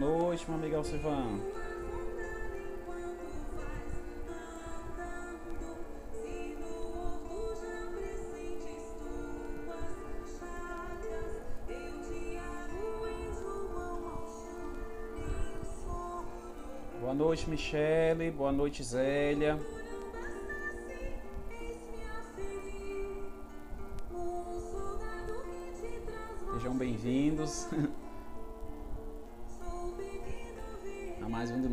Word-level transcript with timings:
Noite, 0.00 0.46
meu 0.48 0.58
amigo 0.58 0.76
Alcivan. 0.76 1.38
Boa 16.98 17.12
noite, 17.12 17.50
Michele. 17.50 18.30
Boa 18.30 18.52
noite, 18.52 18.82
Zélia. 18.82 19.58
Sejam 26.54 26.74
bem-vindos 26.74 27.68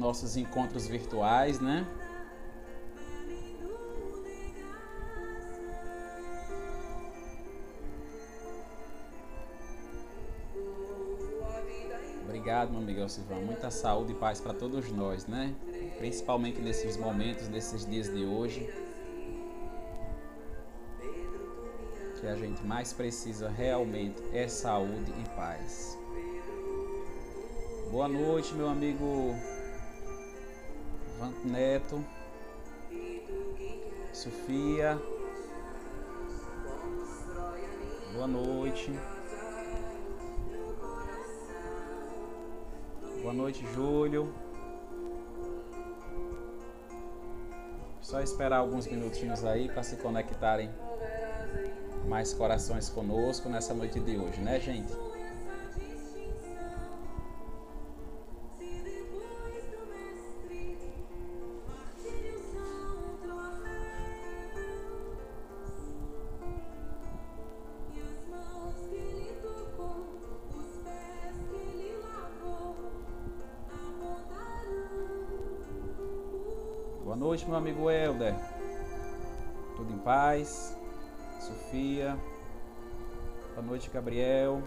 nossos 0.08 0.38
encontros 0.38 0.88
virtuais, 0.88 1.60
né? 1.60 1.86
Obrigado, 12.24 12.72
meu 12.72 12.80
amigo 12.80 13.10
Silvão. 13.10 13.42
Muita 13.42 13.70
saúde 13.70 14.14
e 14.14 14.16
paz 14.16 14.40
para 14.40 14.54
todos 14.54 14.90
nós, 14.94 15.28
né? 15.28 15.54
Principalmente 15.98 16.62
nesses 16.62 16.96
momentos, 16.96 17.50
nesses 17.50 17.86
dias 17.86 18.08
de 18.10 18.24
hoje. 18.24 18.88
que 22.20 22.26
a 22.26 22.36
gente 22.36 22.66
mais 22.66 22.92
precisa 22.94 23.48
realmente 23.48 24.24
é 24.34 24.48
saúde 24.48 25.14
e 25.24 25.30
paz. 25.36 25.96
Boa 27.92 28.08
noite, 28.08 28.56
meu 28.56 28.68
amigo 28.68 29.36
Vanto 31.20 31.48
Neto, 31.48 32.06
Sofia. 34.14 35.02
Boa 38.14 38.28
noite. 38.28 38.92
Boa 43.22 43.34
noite, 43.34 43.66
Júlio. 43.74 44.32
Só 48.00 48.22
esperar 48.22 48.58
alguns 48.58 48.86
minutinhos 48.86 49.44
aí 49.44 49.68
para 49.68 49.82
se 49.82 49.96
conectarem 49.98 50.70
mais 52.08 52.32
corações 52.32 52.90
conosco 52.90 53.50
nessa 53.50 53.74
noite 53.74 54.00
de 54.00 54.18
hoje, 54.18 54.40
né, 54.40 54.60
gente? 54.60 54.94
Noite, 77.38 77.46
meu 77.46 77.58
amigo 77.58 77.92
Helder. 77.92 78.34
Tudo 79.76 79.94
em 79.94 79.98
paz? 80.00 80.76
Sofia. 81.40 82.18
Boa 83.54 83.62
noite, 83.62 83.92
Gabriel. 83.92 84.64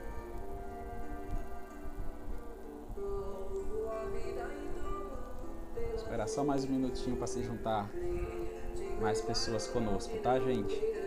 Vou 5.74 5.94
esperar 5.96 6.28
só 6.28 6.44
mais 6.44 6.64
um 6.64 6.68
minutinho 6.68 7.16
para 7.16 7.26
se 7.26 7.42
juntar 7.42 7.90
mais 9.00 9.20
pessoas 9.20 9.66
conosco, 9.66 10.16
tá, 10.18 10.38
gente? 10.38 10.99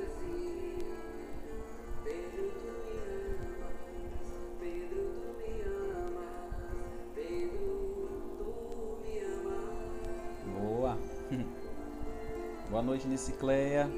Noite, 13.03 13.07
Nicicleia. 13.07 13.89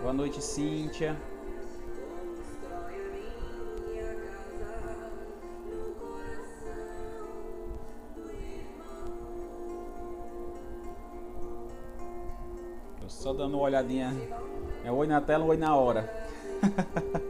Boa 0.00 0.12
noite, 0.12 0.42
Cíntia. 0.42 1.16
Tô 13.00 13.08
só 13.08 13.32
dando 13.32 13.54
uma 13.54 13.64
olhadinha. 13.64 14.12
É 14.84 14.90
oi 14.90 15.06
na 15.06 15.20
tela, 15.20 15.44
oi 15.44 15.56
na 15.56 15.76
hora. 15.76 16.10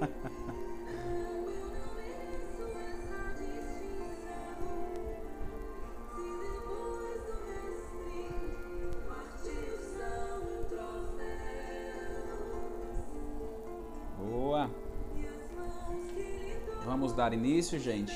início, 17.34 17.78
gente. 17.78 18.12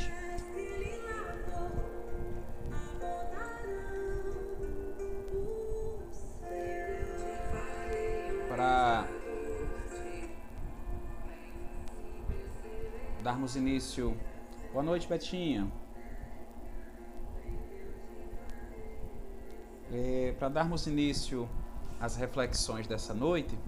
Para 8.48 9.06
darmos 13.22 13.56
início. 13.56 14.16
Boa 14.72 14.82
noite, 14.82 15.06
Betinha. 15.06 15.70
É, 19.92 20.34
Para 20.38 20.48
darmos 20.48 20.86
início 20.86 21.48
às 22.00 22.16
reflexões 22.16 22.86
dessa 22.86 23.12
noite, 23.12 23.58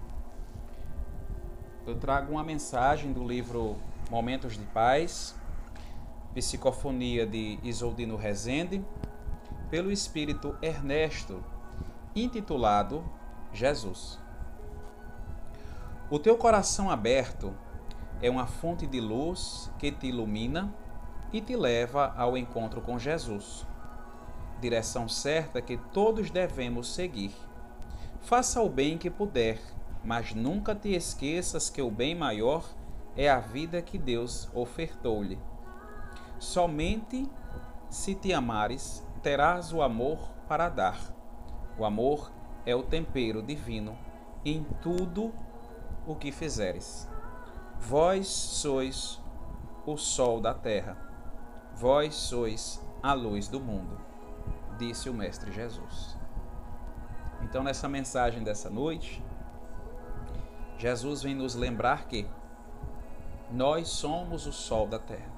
eu 1.85 1.97
trago 1.97 2.31
uma 2.31 2.43
mensagem 2.43 3.11
do 3.11 3.27
livro 3.27 3.75
Momentos 4.09 4.57
de 4.57 4.63
Paz, 4.65 5.35
psicofonia 6.33 7.25
de 7.25 7.59
Isoldino 7.63 8.15
Rezende, 8.15 8.83
pelo 9.69 9.91
espírito 9.91 10.55
Ernesto, 10.61 11.43
intitulado 12.15 13.03
Jesus. 13.53 14.19
O 16.09 16.19
teu 16.19 16.37
coração 16.37 16.89
aberto 16.89 17.53
é 18.21 18.29
uma 18.29 18.47
fonte 18.47 18.85
de 18.85 18.99
luz 18.99 19.71
que 19.79 19.91
te 19.91 20.07
ilumina 20.07 20.73
e 21.31 21.39
te 21.39 21.55
leva 21.55 22.13
ao 22.17 22.37
encontro 22.37 22.81
com 22.81 22.99
Jesus. 22.99 23.65
Direção 24.59 25.07
certa 25.07 25.61
que 25.61 25.77
todos 25.77 26.29
devemos 26.29 26.93
seguir. 26.93 27.31
Faça 28.19 28.61
o 28.61 28.69
bem 28.69 28.97
que 28.97 29.09
puder 29.09 29.59
mas 30.03 30.33
nunca 30.33 30.73
te 30.73 30.89
esqueças 30.89 31.69
que 31.69 31.81
o 31.81 31.91
bem 31.91 32.15
maior 32.15 32.65
é 33.15 33.29
a 33.29 33.39
vida 33.39 33.81
que 33.81 33.97
Deus 33.97 34.49
ofertou-lhe. 34.53 35.37
Somente 36.41 37.29
se 37.87 38.15
te 38.15 38.33
amares, 38.33 39.05
terás 39.21 39.71
o 39.71 39.79
amor 39.79 40.17
para 40.47 40.69
dar. 40.69 40.99
O 41.77 41.85
amor 41.85 42.31
é 42.65 42.75
o 42.75 42.81
tempero 42.81 43.43
divino 43.43 43.95
em 44.43 44.63
tudo 44.81 45.31
o 46.03 46.15
que 46.15 46.31
fizeres. 46.31 47.07
Vós 47.77 48.27
sois 48.27 49.21
o 49.85 49.95
sol 49.97 50.41
da 50.41 50.51
terra, 50.51 50.97
vós 51.75 52.15
sois 52.15 52.83
a 53.03 53.13
luz 53.13 53.47
do 53.47 53.59
mundo, 53.59 54.01
disse 54.79 55.11
o 55.11 55.13
Mestre 55.13 55.51
Jesus. 55.51 56.17
Então, 57.43 57.61
nessa 57.61 57.87
mensagem 57.87 58.43
dessa 58.43 58.67
noite, 58.67 59.23
Jesus 60.79 61.21
vem 61.21 61.35
nos 61.35 61.53
lembrar 61.53 62.07
que 62.07 62.27
nós 63.51 63.89
somos 63.89 64.47
o 64.47 64.51
sol 64.51 64.87
da 64.87 64.97
terra. 64.97 65.30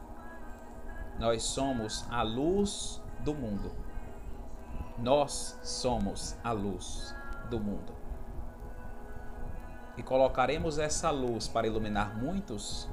Nós 1.24 1.44
somos 1.44 2.06
a 2.12 2.22
luz 2.22 3.02
do 3.22 3.34
mundo. 3.34 3.72
Nós 4.98 5.58
somos 5.64 6.36
a 6.44 6.52
luz 6.52 7.16
do 7.50 7.62
mundo. 7.62 7.94
E 9.96 10.04
colocaremos 10.04 10.78
essa 10.78 11.10
luz 11.12 11.48
para 11.48 11.66
iluminar 11.66 12.18
muitos 12.18 12.90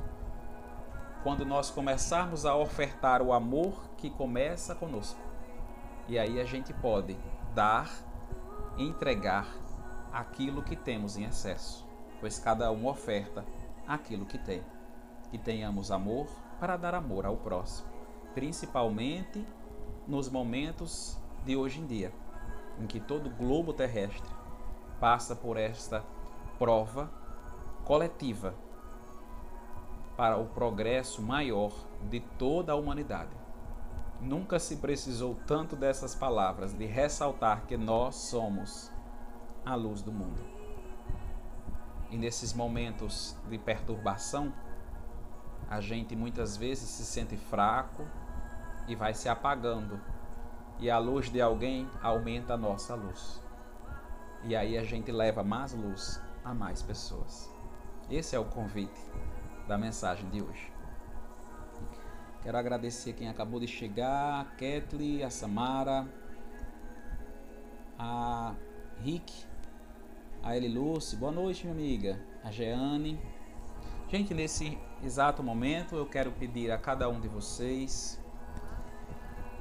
quando 1.25 1.44
nós 1.44 1.73
começarmos 1.73 2.47
a 2.47 2.55
ofertar 2.55 3.21
o 3.21 3.32
amor 3.32 3.91
que 3.97 4.09
começa 4.09 4.76
conosco. 4.76 5.19
E 6.06 6.17
aí 6.17 6.41
a 6.41 6.44
gente 6.44 6.73
pode 6.73 7.19
dar, 7.53 7.91
entregar 8.79 9.49
aquilo 10.12 10.62
que 10.62 10.76
temos 10.76 11.17
em 11.17 11.25
excesso 11.25 11.85
pois 12.21 12.38
cada 12.38 12.71
um 12.71 12.87
oferta 12.87 13.44
aquilo 13.88 14.25
que 14.25 14.38
tem. 14.38 14.62
Que 15.33 15.38
tenhamos 15.38 15.91
amor 15.91 16.29
para 16.61 16.76
dar 16.76 16.94
amor 16.94 17.26
ao 17.26 17.37
próximo. 17.37 17.89
Principalmente 18.35 19.47
nos 20.06 20.29
momentos 20.29 21.19
de 21.44 21.56
hoje 21.56 21.81
em 21.81 21.87
dia, 21.87 22.12
em 22.81 22.87
que 22.87 23.00
todo 23.00 23.27
o 23.27 23.31
globo 23.31 23.73
terrestre 23.73 24.31
passa 24.99 25.35
por 25.35 25.56
esta 25.56 26.05
prova 26.59 27.11
coletiva 27.85 28.55
para 30.17 30.37
o 30.37 30.47
progresso 30.47 31.23
maior 31.23 31.73
de 32.11 32.21
toda 32.21 32.73
a 32.73 32.77
humanidade. 32.77 33.31
Nunca 34.21 34.59
se 34.59 34.76
precisou 34.76 35.35
tanto 35.47 35.75
dessas 35.75 36.15
palavras 36.15 36.75
de 36.75 36.85
ressaltar 36.85 37.65
que 37.67 37.76
nós 37.76 38.17
somos 38.17 38.93
a 39.65 39.75
luz 39.75 40.03
do 40.03 40.12
mundo. 40.12 40.38
E 42.11 42.19
nesses 42.19 42.53
momentos 42.53 43.35
de 43.49 43.56
perturbação, 43.56 44.53
a 45.69 45.81
gente 45.81 46.17
muitas 46.17 46.57
vezes 46.57 46.89
se 46.89 47.05
sente 47.05 47.37
fraco 47.37 48.07
e 48.89 48.95
vai 48.95 49.15
se 49.15 49.29
apagando, 49.29 50.01
e 50.79 50.91
a 50.91 50.99
luz 50.99 51.31
de 51.31 51.41
alguém 51.41 51.89
aumenta 52.03 52.55
a 52.55 52.57
nossa 52.57 52.95
luz. 52.95 53.43
E 54.43 54.57
aí 54.57 54.79
a 54.79 54.83
gente 54.83 55.12
leva 55.12 55.45
mais 55.45 55.73
luz 55.75 56.21
a 56.45 56.55
mais 56.55 56.83
pessoas. 56.83 57.53
Esse 58.11 58.35
é 58.35 58.39
o 58.39 58.45
convite 58.45 59.01
da 59.69 59.77
mensagem 59.77 60.29
de 60.31 60.43
hoje. 60.43 60.73
Quero 62.43 62.57
agradecer 62.57 63.12
quem 63.12 63.29
acabou 63.29 63.61
de 63.61 63.69
chegar, 63.69 64.41
a 64.41 64.45
Ketli, 64.57 65.23
a 65.23 65.29
Samara, 65.29 66.09
a 67.99 68.55
Rick, 68.99 69.45
a 70.43 70.57
Eliluce, 70.57 71.17
boa 71.17 71.31
noite, 71.31 71.67
minha 71.67 71.75
amiga, 71.75 72.19
a 72.43 72.51
Jeane. 72.51 73.21
Gente, 74.09 74.33
nesse 74.33 74.79
exato 75.02 75.43
momento 75.43 75.97
eu 75.97 76.05
quero 76.05 76.31
pedir 76.32 76.70
a 76.70 76.76
cada 76.76 77.08
um 77.08 77.20
de 77.20 77.29
vocês 77.29 78.20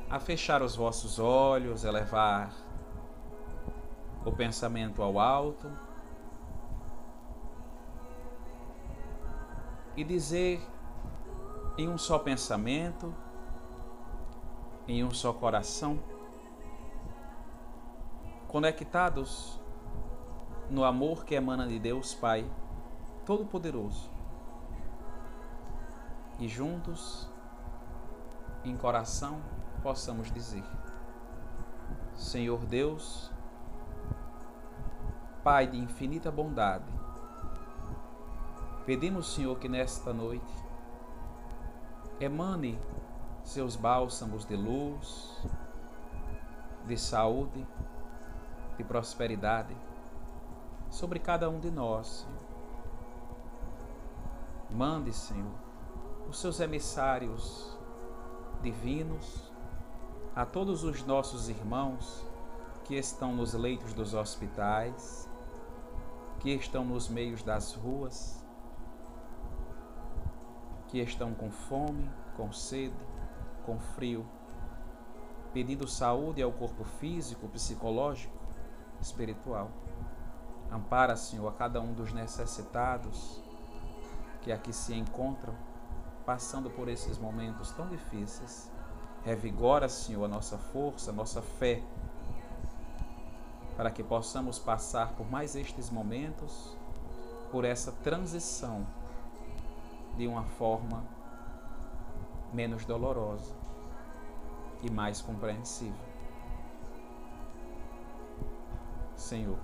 a 0.09 0.19
fechar 0.19 0.61
os 0.61 0.75
vossos 0.75 1.19
olhos, 1.19 1.83
elevar 1.83 2.51
o 4.25 4.31
pensamento 4.31 5.01
ao 5.01 5.19
alto 5.19 5.71
e 9.95 10.03
dizer 10.03 10.61
em 11.77 11.87
um 11.87 11.97
só 11.97 12.19
pensamento, 12.19 13.13
em 14.87 15.03
um 15.03 15.11
só 15.11 15.31
coração, 15.31 15.99
conectados 18.47 19.59
no 20.69 20.83
amor 20.83 21.23
que 21.23 21.35
emana 21.35 21.67
de 21.67 21.79
Deus 21.79 22.13
Pai 22.13 22.45
Todo-Poderoso. 23.25 24.18
E 26.39 26.47
juntos, 26.47 27.29
em 28.63 28.75
coração, 28.77 29.41
possamos 29.83 30.31
dizer: 30.31 30.63
Senhor 32.15 32.65
Deus, 32.65 33.29
Pai 35.43 35.67
de 35.67 35.77
infinita 35.77 36.29
bondade, 36.29 36.91
pedimos, 38.85 39.33
Senhor, 39.33 39.57
que 39.57 39.69
nesta 39.69 40.13
noite 40.13 40.53
emane 42.19 42.79
seus 43.43 43.75
bálsamos 43.75 44.45
de 44.45 44.55
luz, 44.55 45.41
de 46.85 46.97
saúde, 46.97 47.65
de 48.77 48.83
prosperidade 48.83 49.75
sobre 50.89 51.19
cada 51.19 51.49
um 51.49 51.59
de 51.59 51.71
nós. 51.71 52.27
Senhor. 52.27 52.49
Mande, 54.69 55.13
Senhor, 55.13 55.68
os 56.29 56.39
seus 56.39 56.59
emissários 56.59 57.75
divinos 58.61 59.51
a 60.35 60.45
todos 60.45 60.83
os 60.83 61.03
nossos 61.03 61.49
irmãos 61.49 62.23
que 62.83 62.95
estão 62.95 63.35
nos 63.35 63.55
leitos 63.55 63.93
dos 63.95 64.13
hospitais, 64.13 65.27
que 66.39 66.51
estão 66.51 66.85
nos 66.85 67.09
meios 67.09 67.41
das 67.41 67.73
ruas, 67.73 68.45
que 70.87 70.99
estão 70.99 71.33
com 71.33 71.49
fome, 71.49 72.07
com 72.37 72.51
sede, 72.51 72.95
com 73.65 73.79
frio, 73.79 74.23
pedindo 75.51 75.87
saúde 75.87 76.43
ao 76.43 76.51
corpo 76.51 76.83
físico, 76.83 77.47
psicológico, 77.47 78.37
espiritual. 79.01 79.71
Ampara, 80.71 81.15
Senhor, 81.15 81.47
a 81.47 81.53
cada 81.53 81.81
um 81.81 81.91
dos 81.91 82.13
necessitados 82.13 83.41
que 84.41 84.51
aqui 84.51 84.71
se 84.71 84.93
encontram, 84.93 85.55
passando 86.29 86.69
por 86.69 86.87
esses 86.87 87.17
momentos 87.17 87.71
tão 87.71 87.87
difíceis. 87.87 88.71
Revigora, 89.25 89.89
Senhor, 89.89 90.25
a 90.25 90.27
nossa 90.27 90.59
força, 90.59 91.09
a 91.09 91.13
nossa 91.13 91.41
fé, 91.41 91.81
para 93.75 93.89
que 93.89 94.03
possamos 94.03 94.59
passar 94.59 95.13
por 95.13 95.27
mais 95.27 95.55
estes 95.55 95.89
momentos, 95.89 96.77
por 97.51 97.65
essa 97.65 97.91
transição 98.03 98.85
de 100.17 100.27
uma 100.27 100.43
forma 100.43 101.03
menos 102.53 102.85
dolorosa 102.85 103.51
e 104.83 104.91
mais 104.91 105.23
compreensível. 105.23 106.05
Senhor, 109.15 109.57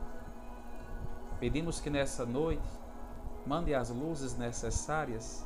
pedimos 1.40 1.80
que 1.80 1.92
nessa 1.92 2.26
noite 2.26 2.68
mande 3.46 3.76
as 3.76 3.92
luzes 3.92 4.36
necessárias 4.36 5.46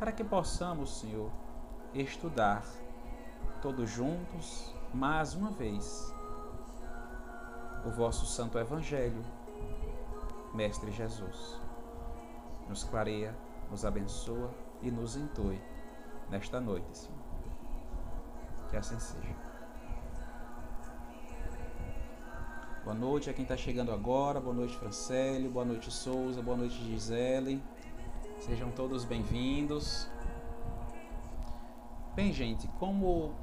para 0.00 0.10
que 0.10 0.24
possamos, 0.24 0.98
Senhor, 0.98 1.30
estudar 1.92 2.64
todos 3.60 3.90
juntos, 3.90 4.74
mais 4.94 5.34
uma 5.34 5.50
vez, 5.50 6.12
o 7.84 7.90
vosso 7.90 8.24
Santo 8.24 8.58
Evangelho, 8.58 9.22
Mestre 10.54 10.90
Jesus. 10.90 11.60
Nos 12.66 12.82
clareia 12.82 13.36
nos 13.70 13.84
abençoa 13.84 14.50
e 14.82 14.90
nos 14.90 15.16
intoe 15.16 15.60
nesta 16.28 16.60
noite, 16.60 16.86
Senhor. 16.96 17.20
Que 18.68 18.76
assim 18.76 18.98
seja. 18.98 19.36
Boa 22.82 22.96
noite 22.96 23.30
a 23.30 23.32
quem 23.32 23.42
está 23.42 23.56
chegando 23.56 23.92
agora. 23.92 24.40
Boa 24.40 24.54
noite, 24.54 24.76
Francélio. 24.76 25.50
Boa 25.50 25.64
noite, 25.64 25.90
Souza. 25.90 26.42
Boa 26.42 26.56
noite, 26.56 26.74
Gisele. 26.84 27.62
Sejam 28.40 28.70
todos 28.70 29.04
bem-vindos. 29.04 30.08
Bem, 32.14 32.32
gente, 32.32 32.66
como 32.78 33.34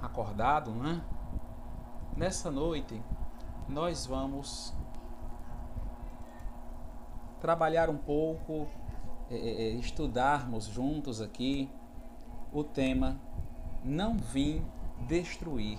acordado, 0.00 0.70
né? 0.70 1.04
Nessa 2.16 2.50
noite 2.50 3.00
nós 3.68 4.06
vamos 4.06 4.74
trabalhar 7.42 7.90
um 7.90 7.98
pouco 7.98 8.66
é, 9.30 9.36
é, 9.36 9.38
é, 9.38 9.68
estudarmos 9.72 10.64
juntos 10.64 11.20
aqui 11.20 11.70
o 12.50 12.64
tema 12.64 13.20
Não 13.84 14.16
vim 14.16 14.64
destruir 15.06 15.78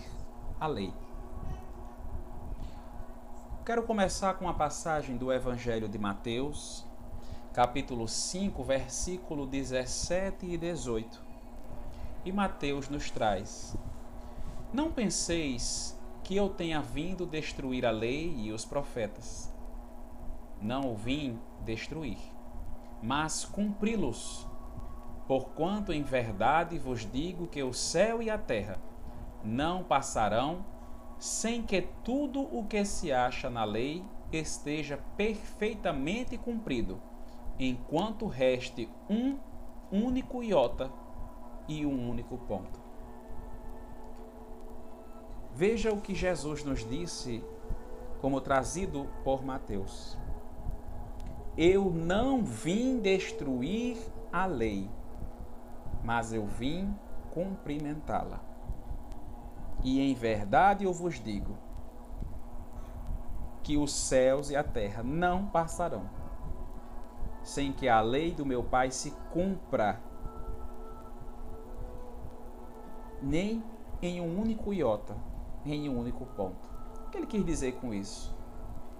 a 0.59 0.67
lei. 0.67 0.93
Quero 3.65 3.81
começar 3.81 4.35
com 4.35 4.47
a 4.47 4.53
passagem 4.53 5.17
do 5.17 5.33
Evangelho 5.33 5.89
de 5.89 5.97
Mateus, 5.97 6.85
capítulo 7.53 8.07
5, 8.07 8.63
versículo 8.63 9.45
17 9.45 10.45
e 10.45 10.57
18. 10.57 11.21
E 12.23 12.31
Mateus 12.31 12.87
nos 12.87 13.11
traz: 13.11 13.75
Não 14.71 14.89
penseis 14.89 15.99
que 16.23 16.35
eu 16.35 16.49
tenha 16.49 16.81
vindo 16.81 17.25
destruir 17.25 17.85
a 17.85 17.91
lei 17.91 18.33
e 18.37 18.51
os 18.53 18.63
profetas. 18.63 19.53
Não 20.61 20.93
o 20.93 20.95
vim 20.95 21.39
destruir, 21.65 22.19
mas 23.03 23.43
cumpri-los. 23.43 24.47
Porquanto 25.27 25.91
em 25.91 26.03
verdade 26.03 26.77
vos 26.77 27.09
digo 27.09 27.47
que 27.47 27.61
o 27.63 27.73
céu 27.73 28.21
e 28.21 28.29
a 28.29 28.37
terra 28.37 28.79
não 29.43 29.83
passarão 29.83 30.65
sem 31.19 31.63
que 31.63 31.81
tudo 32.03 32.41
o 32.41 32.65
que 32.65 32.85
se 32.85 33.11
acha 33.11 33.49
na 33.49 33.63
lei 33.63 34.03
esteja 34.31 34.97
perfeitamente 35.17 36.37
cumprido, 36.37 37.01
enquanto 37.65 38.25
reste 38.25 38.89
um 39.07 39.37
único 39.91 40.41
iota 40.41 40.91
e 41.67 41.85
um 41.85 42.09
único 42.09 42.35
ponto. 42.39 42.81
Veja 45.53 45.93
o 45.93 46.01
que 46.01 46.15
Jesus 46.15 46.63
nos 46.63 46.87
disse, 46.87 47.43
como 48.19 48.41
trazido 48.41 49.07
por 49.23 49.45
Mateus. 49.45 50.17
Eu 51.55 51.91
não 51.91 52.43
vim 52.43 52.99
destruir 52.99 53.97
a 54.33 54.45
lei, 54.47 54.89
mas 56.03 56.33
eu 56.33 56.47
vim 56.47 56.91
cumprimentá-la. 57.29 58.39
E 59.83 59.99
em 59.99 60.15
verdade 60.15 60.85
eu 60.85 60.93
vos 60.93 61.19
digo 61.19 61.55
que 63.61 63.77
os 63.77 63.93
céus 63.93 64.49
e 64.49 64.55
a 64.55 64.63
terra 64.63 65.03
não 65.03 65.45
passarão 65.45 66.20
sem 67.43 67.71
que 67.71 67.87
a 67.87 68.01
lei 68.01 68.31
do 68.31 68.45
meu 68.45 68.63
Pai 68.63 68.91
se 68.91 69.11
cumpra. 69.31 70.01
nem 73.21 73.63
em 74.01 74.19
um 74.19 74.41
único 74.41 74.73
iota, 74.73 75.15
nem 75.63 75.85
em 75.85 75.89
um 75.89 75.99
único 75.99 76.25
ponto. 76.25 76.67
O 77.05 77.09
que 77.11 77.17
ele 77.17 77.27
quis 77.27 77.45
dizer 77.45 77.73
com 77.73 77.93
isso? 77.93 78.35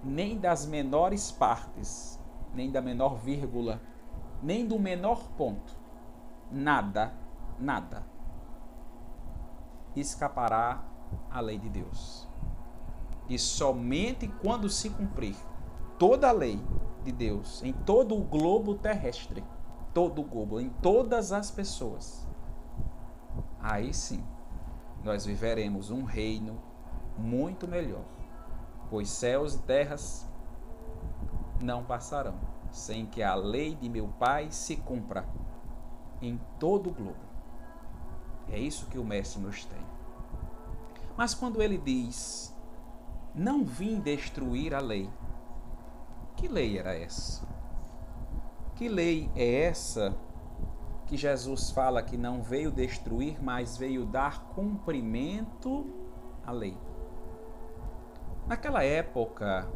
Nem 0.02 0.38
das 0.38 0.64
menores 0.64 1.32
partes, 1.32 2.20
nem 2.54 2.70
da 2.70 2.80
menor 2.80 3.16
vírgula, 3.16 3.80
nem 4.40 4.64
do 4.64 4.78
menor 4.78 5.28
ponto. 5.36 5.76
Nada, 6.52 7.12
nada 7.58 8.12
escapará 9.94 10.82
à 11.30 11.40
lei 11.40 11.58
de 11.58 11.68
Deus. 11.68 12.28
E 13.28 13.38
somente 13.38 14.26
quando 14.26 14.68
se 14.68 14.90
cumprir 14.90 15.36
toda 15.98 16.28
a 16.28 16.32
lei 16.32 16.60
de 17.02 17.12
Deus 17.12 17.62
em 17.62 17.72
todo 17.72 18.16
o 18.16 18.22
globo 18.22 18.74
terrestre, 18.74 19.44
todo 19.92 20.22
o 20.22 20.24
globo, 20.24 20.60
em 20.60 20.68
todas 20.68 21.32
as 21.32 21.50
pessoas, 21.50 22.26
aí 23.60 23.92
sim 23.92 24.24
nós 25.04 25.26
viveremos 25.26 25.90
um 25.90 26.04
reino 26.04 26.60
muito 27.18 27.68
melhor, 27.68 28.04
pois 28.88 29.10
céus 29.10 29.54
e 29.54 29.58
terras 29.60 30.26
não 31.60 31.84
passarão 31.84 32.52
sem 32.72 33.04
que 33.04 33.22
a 33.22 33.34
lei 33.34 33.74
de 33.74 33.88
meu 33.88 34.08
Pai 34.18 34.50
se 34.50 34.76
cumpra 34.76 35.28
em 36.20 36.40
todo 36.58 36.88
o 36.88 36.92
globo. 36.92 37.32
É 38.48 38.58
isso 38.58 38.86
que 38.86 38.98
o 38.98 39.04
Mestre 39.04 39.40
nos 39.40 39.64
tem. 39.64 39.80
Mas 41.16 41.34
quando 41.34 41.62
ele 41.62 41.78
diz: 41.78 42.54
Não 43.34 43.62
vim 43.62 44.00
destruir 44.00 44.74
a 44.74 44.80
lei, 44.80 45.08
que 46.36 46.48
lei 46.48 46.78
era 46.78 46.94
essa? 46.94 47.46
Que 48.74 48.88
lei 48.88 49.30
é 49.36 49.64
essa 49.64 50.14
que 51.06 51.16
Jesus 51.16 51.70
fala 51.70 52.02
que 52.02 52.16
não 52.16 52.42
veio 52.42 52.70
destruir, 52.70 53.42
mas 53.42 53.76
veio 53.76 54.04
dar 54.04 54.46
cumprimento 54.54 55.86
à 56.44 56.52
lei? 56.52 56.76
Naquela 58.46 58.82
época 58.82 59.68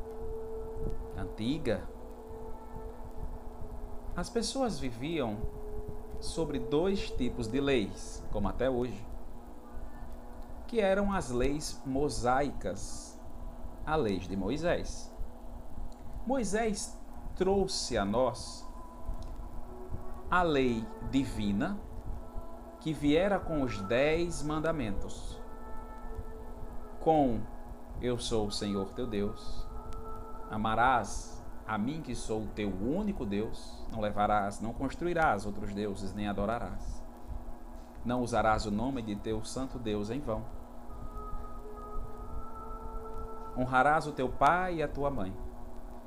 antiga, 1.16 1.82
as 4.16 4.30
pessoas 4.30 4.78
viviam 4.78 5.36
sobre 6.20 6.58
dois 6.58 7.10
tipos 7.10 7.46
de 7.46 7.60
leis, 7.60 8.25
como 8.32 8.48
até 8.48 8.68
hoje, 8.68 9.06
que 10.66 10.80
eram 10.80 11.12
as 11.12 11.30
leis 11.30 11.80
mosaicas, 11.84 13.20
a 13.84 13.94
lei 13.94 14.18
de 14.18 14.36
Moisés. 14.36 15.14
Moisés 16.26 16.99
trouxe 17.37 17.97
a 17.97 18.04
nós 18.04 18.68
a 20.28 20.42
lei 20.42 20.85
divina 21.09 21.78
que 22.80 22.92
viera 22.92 23.38
com 23.38 23.62
os 23.62 23.80
dez 23.83 24.42
mandamentos, 24.42 25.40
com 26.99 27.40
eu 28.00 28.18
sou 28.18 28.49
o 28.49 28.50
Senhor 28.50 28.92
teu 28.92 29.06
Deus, 29.06 29.68
amarás 30.50 31.40
a 31.64 31.78
mim 31.78 32.02
que 32.02 32.16
sou 32.16 32.42
o 32.42 32.49
teu 32.49 32.71
único 32.71 33.25
Deus, 33.25 33.87
não 33.92 34.00
levarás, 34.00 34.61
não 34.61 34.73
construirás 34.73 35.47
outros 35.47 35.73
deuses, 35.73 36.12
nem 36.12 36.26
adorarás. 36.26 37.00
Não 38.04 38.21
usarás 38.21 38.66
o 38.66 38.71
nome 38.73 39.00
de 39.00 39.14
teu 39.14 39.45
santo 39.45 39.78
Deus 39.78 40.11
em 40.11 40.18
vão. 40.18 40.45
Honrarás 43.56 44.09
o 44.09 44.12
teu 44.12 44.28
pai 44.28 44.76
e 44.76 44.83
a 44.83 44.88
tua 44.88 45.09
mãe 45.09 45.46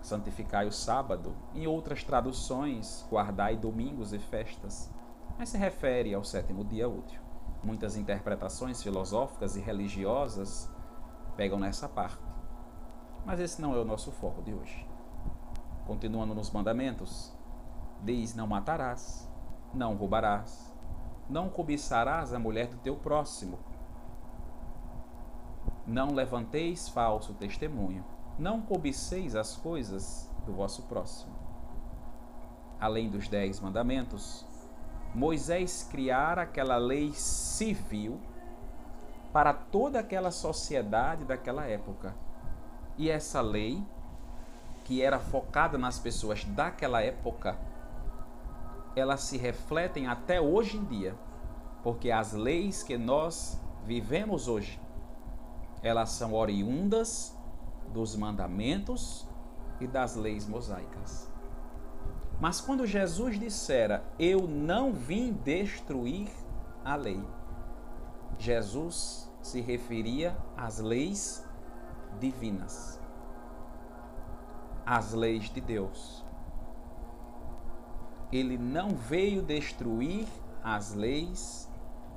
santificai 0.01 0.67
o 0.67 0.71
sábado. 0.71 1.35
Em 1.53 1.67
outras 1.67 2.03
traduções, 2.03 3.05
guardai 3.09 3.55
domingos 3.55 4.13
e 4.13 4.19
festas, 4.19 4.91
mas 5.37 5.49
se 5.49 5.57
refere 5.57 6.13
ao 6.13 6.23
sétimo 6.23 6.63
dia 6.63 6.87
útil. 6.87 7.21
Muitas 7.63 7.97
interpretações 7.97 8.81
filosóficas 8.81 9.55
e 9.55 9.59
religiosas 9.59 10.69
pegam 11.35 11.59
nessa 11.59 11.87
parte. 11.87 12.23
Mas 13.25 13.39
esse 13.39 13.61
não 13.61 13.75
é 13.75 13.79
o 13.79 13.85
nosso 13.85 14.11
foco 14.11 14.41
de 14.41 14.53
hoje. 14.53 14.87
Continuando 15.85 16.33
nos 16.33 16.51
mandamentos, 16.51 17.33
diz: 18.01 18.33
Não 18.33 18.47
matarás, 18.47 19.29
não 19.73 19.95
roubarás, 19.95 20.73
não 21.29 21.49
cobiçarás 21.49 22.33
a 22.33 22.39
mulher 22.39 22.67
do 22.67 22.77
teu 22.77 22.95
próximo, 22.95 23.59
não 25.85 26.13
levanteis 26.13 26.87
falso 26.87 27.33
testemunho 27.33 28.05
não 28.39 28.61
cobiceis 28.61 29.35
as 29.35 29.55
coisas 29.57 30.29
do 30.45 30.53
vosso 30.53 30.83
próximo. 30.83 31.33
Além 32.79 33.09
dos 33.09 33.27
dez 33.27 33.59
mandamentos, 33.59 34.45
Moisés 35.13 35.87
criara 35.91 36.43
aquela 36.43 36.77
lei 36.77 37.11
civil 37.13 38.19
para 39.33 39.53
toda 39.53 39.99
aquela 39.99 40.31
sociedade 40.31 41.25
daquela 41.25 41.65
época. 41.65 42.15
E 42.97 43.09
essa 43.09 43.41
lei, 43.41 43.83
que 44.85 45.01
era 45.01 45.19
focada 45.19 45.77
nas 45.77 45.99
pessoas 45.99 46.43
daquela 46.45 47.01
época, 47.01 47.57
elas 48.95 49.21
se 49.21 49.37
refletem 49.37 50.07
até 50.07 50.39
hoje 50.39 50.77
em 50.77 50.85
dia, 50.85 51.15
porque 51.83 52.09
as 52.09 52.33
leis 52.33 52.83
que 52.83 52.97
nós 52.97 53.59
vivemos 53.85 54.47
hoje, 54.47 54.79
elas 55.81 56.09
são 56.11 56.33
oriundas 56.33 57.37
dos 57.93 58.15
mandamentos 58.15 59.27
e 59.79 59.87
das 59.87 60.15
leis 60.15 60.47
mosaicas. 60.47 61.29
Mas 62.39 62.61
quando 62.61 62.85
Jesus 62.85 63.39
dissera: 63.39 64.03
Eu 64.17 64.47
não 64.47 64.93
vim 64.93 65.33
destruir 65.33 66.29
a 66.83 66.95
lei, 66.95 67.21
Jesus 68.37 69.29
se 69.41 69.59
referia 69.61 70.37
às 70.55 70.79
leis 70.79 71.45
divinas, 72.19 72.99
às 74.85 75.13
leis 75.13 75.49
de 75.49 75.61
Deus. 75.61 76.25
Ele 78.31 78.57
não 78.57 78.89
veio 78.89 79.41
destruir 79.41 80.27
as 80.63 80.93
leis 80.93 81.69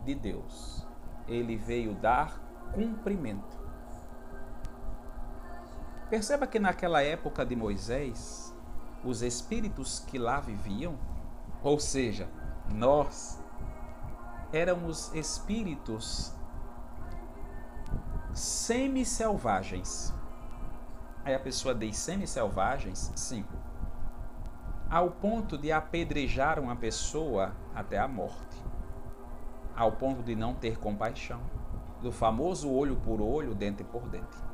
de 0.05 0.15
Deus, 0.15 0.87
ele 1.27 1.57
veio 1.57 1.95
dar 1.95 2.39
cumprimento. 2.73 3.62
Perceba 6.13 6.47
que 6.47 6.59
naquela 6.59 7.03
época 7.03 7.43
de 7.43 7.57
Moisés, 7.57 8.55
os 9.03 9.23
espíritos 9.23 10.01
que 10.01 10.19
lá 10.19 10.41
viviam, 10.41 10.95
ou 11.63 11.81
seja, 11.81 12.29
nós, 12.69 13.43
éramos 14.53 15.11
espíritos 15.15 16.31
semi-selvagens. 18.35 20.13
Aí 21.25 21.35
a 21.35 21.41
pessoa 21.41 21.75
diz 21.75 21.97
semi-selvagens? 21.97 23.11
Sim. 23.17 23.47
Ao 24.91 25.13
ponto 25.13 25.57
de 25.57 25.73
apedrejar 25.73 26.61
uma 26.61 26.77
pessoa 26.77 27.57
até 27.75 27.99
a 27.99 28.07
morte. 28.07 28.63
Ao 29.75 29.93
ponto 29.93 30.23
de 30.23 30.37
não 30.37 30.53
ter 30.53 30.79
compaixão. 30.79 31.41
Do 32.03 32.13
famoso 32.13 32.71
olho 32.71 32.97
por 32.97 33.19
olho, 33.19 33.55
dente 33.55 33.83
por 33.83 34.07
dente 34.11 34.52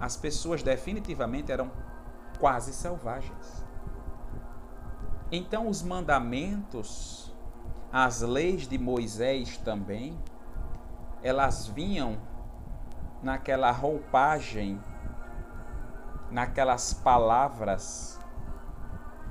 as 0.00 0.16
pessoas 0.16 0.62
definitivamente 0.62 1.52
eram 1.52 1.70
quase 2.38 2.72
selvagens. 2.72 3.64
Então, 5.30 5.68
os 5.68 5.82
mandamentos, 5.82 7.32
as 7.92 8.22
leis 8.22 8.66
de 8.66 8.78
Moisés 8.78 9.58
também, 9.58 10.18
elas 11.22 11.66
vinham 11.66 12.18
naquela 13.22 13.70
roupagem, 13.70 14.80
naquelas 16.30 16.94
palavras 16.94 18.18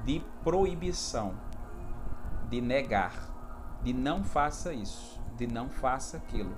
de 0.05 0.23
proibição, 0.43 1.33
de 2.47 2.61
negar, 2.61 3.13
de 3.81 3.91
não 3.91 4.23
faça 4.23 4.71
isso, 4.71 5.19
de 5.35 5.47
não 5.47 5.67
faça 5.67 6.17
aquilo. 6.17 6.55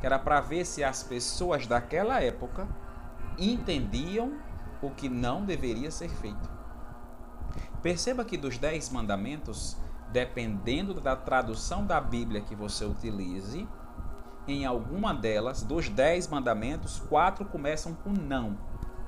Que 0.00 0.06
era 0.06 0.18
para 0.18 0.40
ver 0.40 0.66
se 0.66 0.82
as 0.82 1.02
pessoas 1.04 1.66
daquela 1.66 2.20
época 2.20 2.68
entendiam 3.38 4.38
o 4.82 4.90
que 4.90 5.08
não 5.08 5.44
deveria 5.44 5.90
ser 5.90 6.08
feito. 6.08 6.50
Perceba 7.82 8.24
que 8.24 8.36
dos 8.36 8.58
dez 8.58 8.90
mandamentos, 8.90 9.76
dependendo 10.10 10.94
da 11.00 11.14
tradução 11.14 11.84
da 11.84 12.00
Bíblia 12.00 12.40
que 12.40 12.54
você 12.54 12.84
utilize, 12.84 13.68
em 14.46 14.66
alguma 14.66 15.14
delas, 15.14 15.62
dos 15.62 15.88
dez 15.88 16.28
mandamentos, 16.28 16.98
quatro 17.08 17.44
começam 17.44 17.94
com 17.94 18.10
não. 18.10 18.58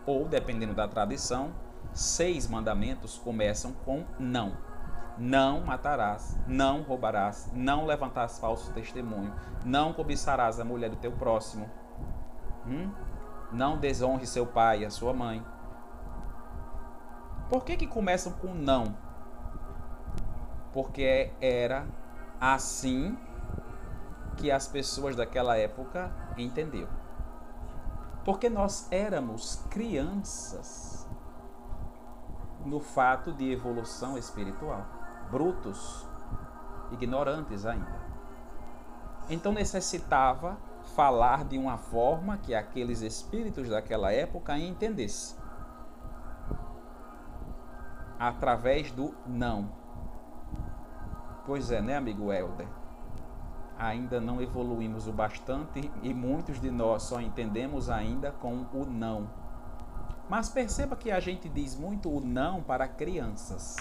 Ou, 0.07 0.27
dependendo 0.27 0.75
da 0.75 0.89
tradição, 0.89 1.53
seis 1.93 2.49
mandamentos 2.49 3.19
começam 3.19 3.73
com 3.85 4.05
não. 4.19 4.57
Não 5.19 5.63
matarás, 5.63 6.39
não 6.47 6.83
roubarás, 6.83 7.51
não 7.55 7.87
levantarás 7.87 8.39
falso 8.39 8.71
testemunho, 8.73 9.33
não 9.65 9.93
cobiçarás 9.95 10.61
a 10.61 10.65
mulher 10.65 10.91
do 10.91 10.97
teu 10.97 11.13
próximo. 11.13 11.69
Hum? 12.67 12.91
Não 13.53 13.79
desonre 13.79 14.27
seu 14.27 14.47
pai 14.47 14.83
e 14.83 14.85
a 14.85 14.91
sua 14.91 15.13
mãe. 15.13 15.45
Por 17.49 17.65
que, 17.65 17.77
que 17.77 17.87
começam 17.87 18.33
com 18.33 18.55
não? 18.55 18.97
Porque 20.73 21.33
era 21.41 21.87
assim 22.41 23.17
que 24.37 24.51
as 24.51 24.67
pessoas 24.67 25.17
daquela 25.17 25.57
época 25.57 26.13
entendiam. 26.37 26.89
Porque 28.25 28.51
nós 28.51 28.89
éramos 28.91 29.65
crianças 29.71 31.09
no 32.65 32.81
fato 32.81 33.33
de 33.33 33.53
evolução 33.53 34.19
espiritual, 34.19 34.85
brutos, 35.31 36.07
ignorantes 36.91 37.65
ainda. 37.65 38.01
Então 39.31 39.53
necessitava 39.53 40.59
falar 40.95 41.45
de 41.45 41.59
uma 41.59 41.77
forma 41.77 42.39
que 42.39 42.55
aqueles 42.55 43.03
espíritos 43.03 43.69
daquela 43.69 44.13
época 44.13 44.57
entendessem. 44.57 45.37
Através 48.19 48.91
do 48.93 49.15
não. 49.27 49.71
Pois 51.45 51.71
é, 51.71 51.83
né, 51.83 51.97
amigo 51.97 52.33
Helder? 52.33 52.67
Ainda 53.79 54.21
não 54.21 54.41
evoluímos 54.41 55.07
o 55.07 55.13
bastante 55.13 55.91
e 56.03 56.15
muitos 56.15 56.61
de 56.61 56.71
nós 56.71 57.03
só 57.03 57.21
entendemos 57.21 57.91
ainda 57.91 58.33
com 58.33 58.65
o 58.73 58.87
não. 58.87 59.29
Mas 60.31 60.49
perceba 60.49 60.97
que 60.97 61.11
a 61.11 61.21
gente 61.21 61.49
diz 61.49 61.77
muito 61.77 62.11
o 62.11 62.21
não 62.21 62.63
para 62.63 62.89
crianças. 62.89 63.77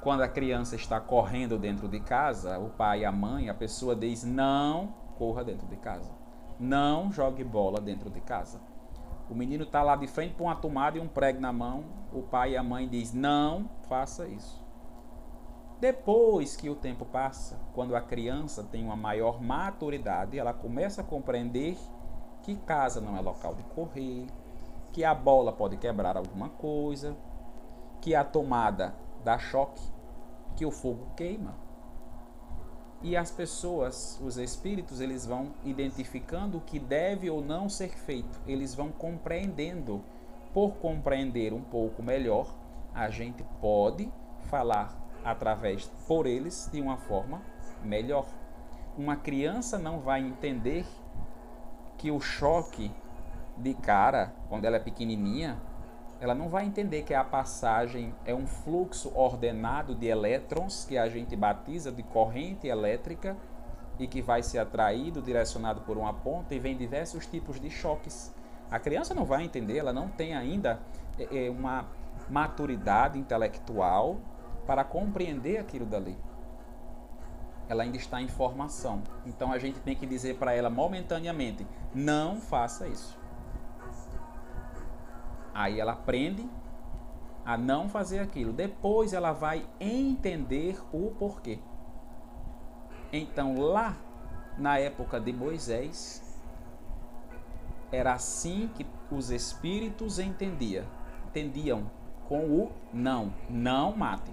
Quando 0.00 0.22
a 0.22 0.28
criança 0.28 0.76
está 0.76 1.00
correndo 1.00 1.58
dentro 1.58 1.88
de 1.88 1.98
casa, 1.98 2.58
o 2.58 2.70
pai 2.70 3.04
a 3.04 3.10
mãe, 3.10 3.48
a 3.48 3.54
pessoa 3.54 3.96
diz 3.96 4.22
não 4.22 5.03
corra 5.16 5.44
dentro 5.44 5.66
de 5.66 5.76
casa. 5.76 6.10
Não 6.58 7.10
jogue 7.10 7.42
bola 7.42 7.80
dentro 7.80 8.10
de 8.10 8.20
casa. 8.20 8.60
O 9.28 9.34
menino 9.34 9.64
está 9.64 9.82
lá 9.82 9.96
de 9.96 10.06
frente 10.06 10.34
com 10.34 10.44
uma 10.44 10.54
tomada 10.54 10.98
e 10.98 11.00
um 11.00 11.08
prego 11.08 11.40
na 11.40 11.52
mão. 11.52 11.84
O 12.12 12.22
pai 12.22 12.52
e 12.52 12.56
a 12.56 12.62
mãe 12.62 12.88
diz: 12.88 13.12
"Não 13.12 13.68
faça 13.88 14.28
isso". 14.28 14.62
Depois 15.80 16.56
que 16.56 16.70
o 16.70 16.76
tempo 16.76 17.04
passa, 17.04 17.58
quando 17.74 17.96
a 17.96 18.00
criança 18.00 18.62
tem 18.62 18.84
uma 18.84 18.96
maior 18.96 19.42
maturidade, 19.42 20.38
ela 20.38 20.54
começa 20.54 21.00
a 21.00 21.04
compreender 21.04 21.76
que 22.42 22.56
casa 22.56 23.00
não 23.00 23.16
é 23.16 23.20
local 23.20 23.54
de 23.54 23.62
correr, 23.64 24.26
que 24.92 25.04
a 25.04 25.14
bola 25.14 25.52
pode 25.52 25.76
quebrar 25.76 26.16
alguma 26.16 26.48
coisa, 26.48 27.16
que 28.00 28.14
a 28.14 28.22
tomada 28.22 28.94
dá 29.24 29.38
choque, 29.38 29.82
que 30.54 30.64
o 30.64 30.70
fogo 30.70 31.08
queima. 31.16 31.54
E 33.04 33.18
as 33.18 33.30
pessoas, 33.30 34.18
os 34.24 34.38
espíritos, 34.38 34.98
eles 34.98 35.26
vão 35.26 35.52
identificando 35.62 36.56
o 36.56 36.60
que 36.62 36.78
deve 36.78 37.28
ou 37.28 37.44
não 37.44 37.68
ser 37.68 37.90
feito. 37.90 38.40
Eles 38.46 38.74
vão 38.74 38.90
compreendendo. 38.90 40.02
Por 40.54 40.76
compreender 40.76 41.52
um 41.52 41.60
pouco 41.60 42.02
melhor, 42.02 42.54
a 42.94 43.10
gente 43.10 43.44
pode 43.60 44.10
falar 44.48 44.96
através 45.22 45.84
por 46.08 46.24
eles 46.26 46.70
de 46.72 46.80
uma 46.80 46.96
forma 46.96 47.42
melhor. 47.84 48.26
Uma 48.96 49.16
criança 49.16 49.78
não 49.78 50.00
vai 50.00 50.22
entender 50.22 50.86
que 51.98 52.10
o 52.10 52.20
choque 52.20 52.90
de 53.58 53.74
cara, 53.74 54.32
quando 54.48 54.64
ela 54.64 54.76
é 54.76 54.80
pequenininha, 54.80 55.60
ela 56.24 56.34
não 56.34 56.48
vai 56.48 56.64
entender 56.64 57.02
que 57.02 57.12
a 57.12 57.22
passagem 57.22 58.14
é 58.24 58.34
um 58.34 58.46
fluxo 58.46 59.12
ordenado 59.14 59.94
de 59.94 60.06
elétrons 60.06 60.86
que 60.86 60.96
a 60.96 61.06
gente 61.06 61.36
batiza 61.36 61.92
de 61.92 62.02
corrente 62.02 62.66
elétrica 62.66 63.36
e 63.98 64.06
que 64.06 64.22
vai 64.22 64.42
ser 64.42 64.58
atraído, 64.58 65.20
direcionado 65.20 65.82
por 65.82 65.98
uma 65.98 66.14
ponta 66.14 66.54
e 66.54 66.58
vem 66.58 66.78
diversos 66.78 67.26
tipos 67.26 67.60
de 67.60 67.68
choques. 67.68 68.34
A 68.70 68.78
criança 68.78 69.12
não 69.12 69.26
vai 69.26 69.44
entender, 69.44 69.76
ela 69.76 69.92
não 69.92 70.08
tem 70.08 70.34
ainda 70.34 70.80
é, 71.18 71.46
é 71.46 71.50
uma 71.50 71.84
maturidade 72.30 73.18
intelectual 73.18 74.16
para 74.66 74.82
compreender 74.82 75.58
aquilo 75.58 75.84
dali. 75.84 76.16
Ela 77.68 77.82
ainda 77.82 77.98
está 77.98 78.22
em 78.22 78.28
formação. 78.28 79.02
Então 79.26 79.52
a 79.52 79.58
gente 79.58 79.78
tem 79.80 79.94
que 79.94 80.06
dizer 80.06 80.36
para 80.36 80.54
ela 80.54 80.70
momentaneamente: 80.70 81.66
não 81.94 82.40
faça 82.40 82.88
isso. 82.88 83.23
Aí 85.54 85.78
ela 85.78 85.92
aprende 85.92 86.48
a 87.44 87.56
não 87.56 87.88
fazer 87.88 88.18
aquilo. 88.18 88.52
Depois 88.52 89.12
ela 89.12 89.32
vai 89.32 89.64
entender 89.78 90.82
o 90.92 91.12
porquê. 91.12 91.60
Então, 93.12 93.60
lá 93.60 93.96
na 94.58 94.78
época 94.78 95.20
de 95.20 95.32
Moisés, 95.32 96.22
era 97.92 98.14
assim 98.14 98.68
que 98.74 98.84
os 99.10 99.30
espíritos 99.30 100.18
entendiam. 100.18 100.84
Entendiam 101.28 101.90
com 102.28 102.46
o 102.46 102.72
não. 102.92 103.32
Não 103.48 103.96
mate. 103.96 104.32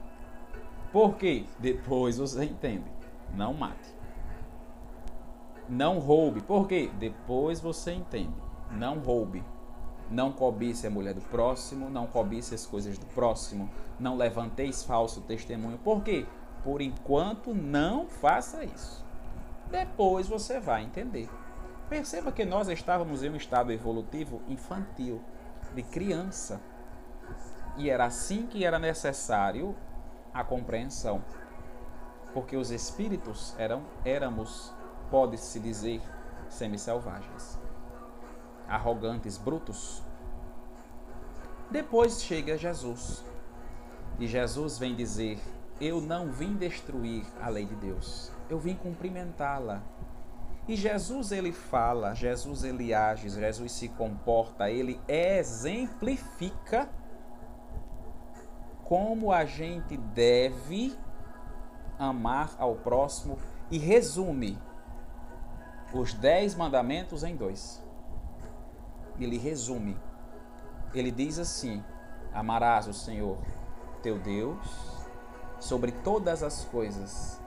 Por 0.92 1.16
quê? 1.16 1.46
Depois 1.60 2.18
você 2.18 2.46
entende. 2.46 2.92
Não 3.36 3.54
mate. 3.54 3.94
Não 5.70 6.00
roube. 6.00 6.42
Por 6.42 6.68
quê? 6.68 6.92
Depois 6.98 7.60
você 7.60 7.94
entende. 7.94 8.34
Não 8.72 9.00
roube. 9.00 9.44
Não 10.12 10.34
cobice 10.34 10.86
a 10.86 10.90
mulher 10.90 11.14
do 11.14 11.22
próximo, 11.22 11.90
não 11.90 12.06
cobice 12.06 12.54
as 12.54 12.66
coisas 12.66 12.98
do 12.98 13.06
próximo, 13.06 13.70
não 13.98 14.18
levanteis 14.18 14.84
falso 14.84 15.22
testemunho. 15.22 15.78
Por 15.78 16.04
quê? 16.04 16.26
Por 16.66 16.82
enquanto 16.82 17.54
não 17.54 18.06
faça 18.08 18.66
isso. 18.66 19.06
Depois 19.70 20.28
você 20.28 20.60
vai 20.60 20.84
entender. 20.84 21.30
Perceba 21.90 22.30
que 22.30 22.44
nós 22.44 22.68
estávamos 22.68 23.24
em 23.24 23.30
um 23.30 23.38
estado 23.38 23.72
evolutivo 23.72 24.42
infantil, 24.50 25.22
de 25.74 25.82
criança. 25.82 26.60
E 27.78 27.90
era 27.90 28.04
assim 28.04 28.46
que 28.46 28.66
era 28.66 28.78
necessário 28.78 29.74
a 30.34 30.44
compreensão. 30.44 31.24
Porque 32.34 32.58
os 32.58 32.70
espíritos 32.70 33.56
eram 33.58 33.84
éramos, 34.04 34.74
pode-se 35.10 35.58
dizer, 35.58 36.02
semi-selvagens 36.50 37.62
arrogantes, 38.68 39.38
brutos. 39.38 40.02
Depois 41.70 42.22
chega 42.22 42.58
Jesus. 42.58 43.24
E 44.20 44.28
Jesus 44.28 44.78
vem 44.78 44.96
dizer: 44.96 45.40
Eu 45.80 46.02
não 46.02 46.32
vim 46.32 46.56
destruir 46.56 47.26
a 47.42 47.50
lei 47.50 47.66
de 47.66 47.76
Deus, 47.76 48.32
eu 48.50 48.60
vim 48.60 48.76
cumprimentá-la. 48.76 49.82
E 50.68 50.76
Jesus 50.76 51.32
ele 51.32 51.52
fala, 51.52 52.14
Jesus 52.14 52.64
ele 52.64 52.94
age, 52.94 53.30
Jesus 53.30 53.72
se 53.72 53.90
comporta, 53.90 54.70
ele 54.70 55.02
exemplifica 55.08 56.88
como 58.84 59.32
a 59.32 59.44
gente 59.44 59.98
deve 59.98 60.96
amar 61.98 62.56
ao 62.60 62.76
próximo 62.76 63.38
e 63.72 63.78
resume 63.78 64.58
os 65.94 66.14
dez 66.14 66.54
mandamentos 66.54 67.24
em 67.24 67.36
dois 67.36 67.82
ele 69.20 69.38
resume. 69.38 69.98
Ele 70.94 71.12
diz 71.12 71.40
assim: 71.40 71.84
Amarás 72.34 72.88
o 72.88 72.94
Senhor 72.94 73.38
teu 74.02 74.18
Deus 74.18 74.58
sobre 75.60 75.92
todas 75.92 76.42
as 76.42 76.66
coisas, 76.66 77.40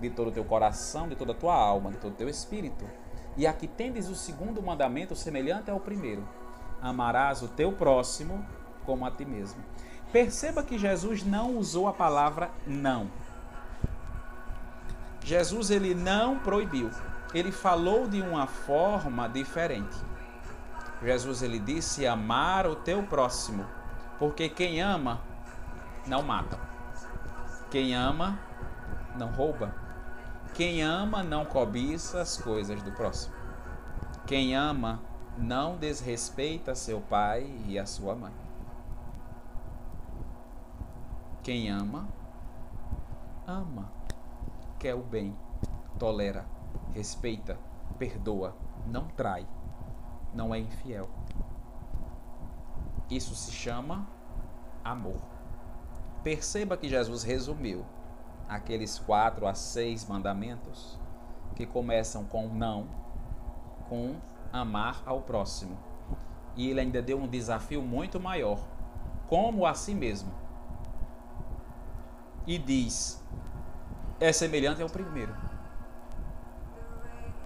de 0.00 0.10
todo 0.10 0.28
o 0.28 0.32
teu 0.32 0.44
coração, 0.44 1.08
de 1.08 1.16
toda 1.16 1.32
a 1.32 1.34
tua 1.34 1.54
alma, 1.54 1.90
de 1.90 1.96
todo 1.96 2.12
o 2.12 2.16
teu 2.16 2.28
espírito. 2.28 2.84
E 3.36 3.46
aqui 3.46 3.66
tendes 3.66 4.08
o 4.08 4.14
segundo 4.14 4.62
mandamento 4.62 5.14
semelhante 5.16 5.70
ao 5.70 5.80
primeiro: 5.80 6.28
Amarás 6.80 7.42
o 7.42 7.48
teu 7.48 7.72
próximo 7.72 8.44
como 8.84 9.06
a 9.06 9.10
ti 9.10 9.24
mesmo. 9.24 9.62
Perceba 10.12 10.62
que 10.62 10.78
Jesus 10.78 11.22
não 11.22 11.56
usou 11.56 11.86
a 11.86 11.92
palavra 11.92 12.50
não. 12.66 13.10
Jesus 15.22 15.70
ele 15.70 15.94
não 15.94 16.38
proibiu. 16.38 16.90
Ele 17.34 17.52
falou 17.52 18.08
de 18.08 18.22
uma 18.22 18.46
forma 18.46 19.28
diferente. 19.28 20.07
Jesus 21.02 21.42
ele 21.42 21.58
disse: 21.58 22.06
amar 22.06 22.66
o 22.66 22.74
teu 22.74 23.02
próximo, 23.02 23.64
porque 24.18 24.48
quem 24.48 24.80
ama 24.80 25.20
não 26.06 26.22
mata. 26.22 26.58
Quem 27.70 27.94
ama 27.94 28.38
não 29.16 29.28
rouba. 29.28 29.74
Quem 30.54 30.82
ama 30.82 31.22
não 31.22 31.44
cobiça 31.44 32.20
as 32.20 32.36
coisas 32.36 32.82
do 32.82 32.90
próximo. 32.92 33.34
Quem 34.26 34.56
ama 34.56 35.00
não 35.36 35.76
desrespeita 35.76 36.74
seu 36.74 37.00
pai 37.00 37.44
e 37.66 37.78
a 37.78 37.86
sua 37.86 38.14
mãe. 38.14 38.32
Quem 41.42 41.70
ama, 41.70 42.08
ama, 43.46 43.90
quer 44.78 44.94
o 44.94 45.02
bem, 45.02 45.34
tolera, 45.98 46.44
respeita, 46.92 47.56
perdoa, 47.98 48.54
não 48.86 49.06
trai 49.08 49.46
não 50.34 50.54
é 50.54 50.58
infiel. 50.58 51.08
Isso 53.10 53.34
se 53.34 53.52
chama 53.52 54.06
amor. 54.84 55.20
Perceba 56.22 56.76
que 56.76 56.88
Jesus 56.88 57.22
resumiu 57.22 57.84
aqueles 58.48 58.98
quatro 58.98 59.46
a 59.46 59.54
seis 59.54 60.06
mandamentos 60.06 60.98
que 61.54 61.66
começam 61.66 62.24
com 62.24 62.48
não, 62.48 62.86
com 63.88 64.16
amar 64.52 65.02
ao 65.06 65.22
próximo. 65.22 65.78
E 66.56 66.68
ele 66.68 66.80
ainda 66.80 67.00
deu 67.00 67.18
um 67.18 67.28
desafio 67.28 67.82
muito 67.82 68.18
maior, 68.18 68.58
como 69.28 69.64
a 69.64 69.74
si 69.74 69.94
mesmo. 69.94 70.32
E 72.46 72.58
diz: 72.58 73.22
é 74.20 74.32
semelhante 74.32 74.82
ao 74.82 74.88
primeiro. 74.88 75.34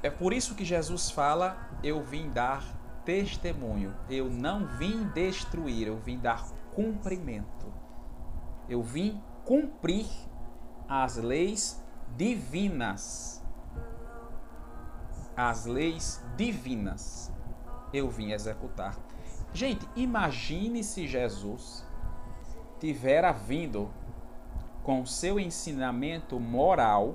É 0.02 0.10
por 0.10 0.32
isso 0.32 0.54
que 0.54 0.64
Jesus 0.64 1.10
fala: 1.10 1.56
Eu 1.82 2.02
vim 2.02 2.30
dar 2.30 2.64
testemunho, 3.04 3.94
eu 4.08 4.28
não 4.28 4.66
vim 4.66 5.04
destruir, 5.08 5.88
eu 5.88 5.96
vim 5.96 6.18
dar 6.18 6.46
cumprimento. 6.74 7.72
Eu 8.68 8.82
vim 8.82 9.20
cumprir 9.44 10.06
as 10.88 11.16
leis 11.16 11.82
divinas. 12.16 13.42
As 15.36 15.66
leis 15.66 16.24
divinas 16.36 17.32
eu 17.92 18.08
vim 18.08 18.32
executar. 18.32 18.96
Gente, 19.52 19.86
imagine 19.94 20.82
se 20.82 21.06
Jesus 21.06 21.84
tivera 22.80 23.32
vindo 23.32 23.90
com 24.82 25.04
seu 25.04 25.38
ensinamento 25.38 26.40
moral 26.40 27.14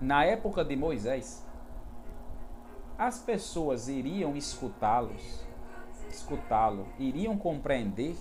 na 0.00 0.24
época 0.24 0.64
de 0.64 0.74
Moisés. 0.76 1.41
As 3.02 3.18
pessoas 3.18 3.88
iriam 3.88 4.36
escutá-los, 4.36 5.44
escutá-lo, 6.08 6.86
iriam 7.00 7.36
compreender. 7.36 8.16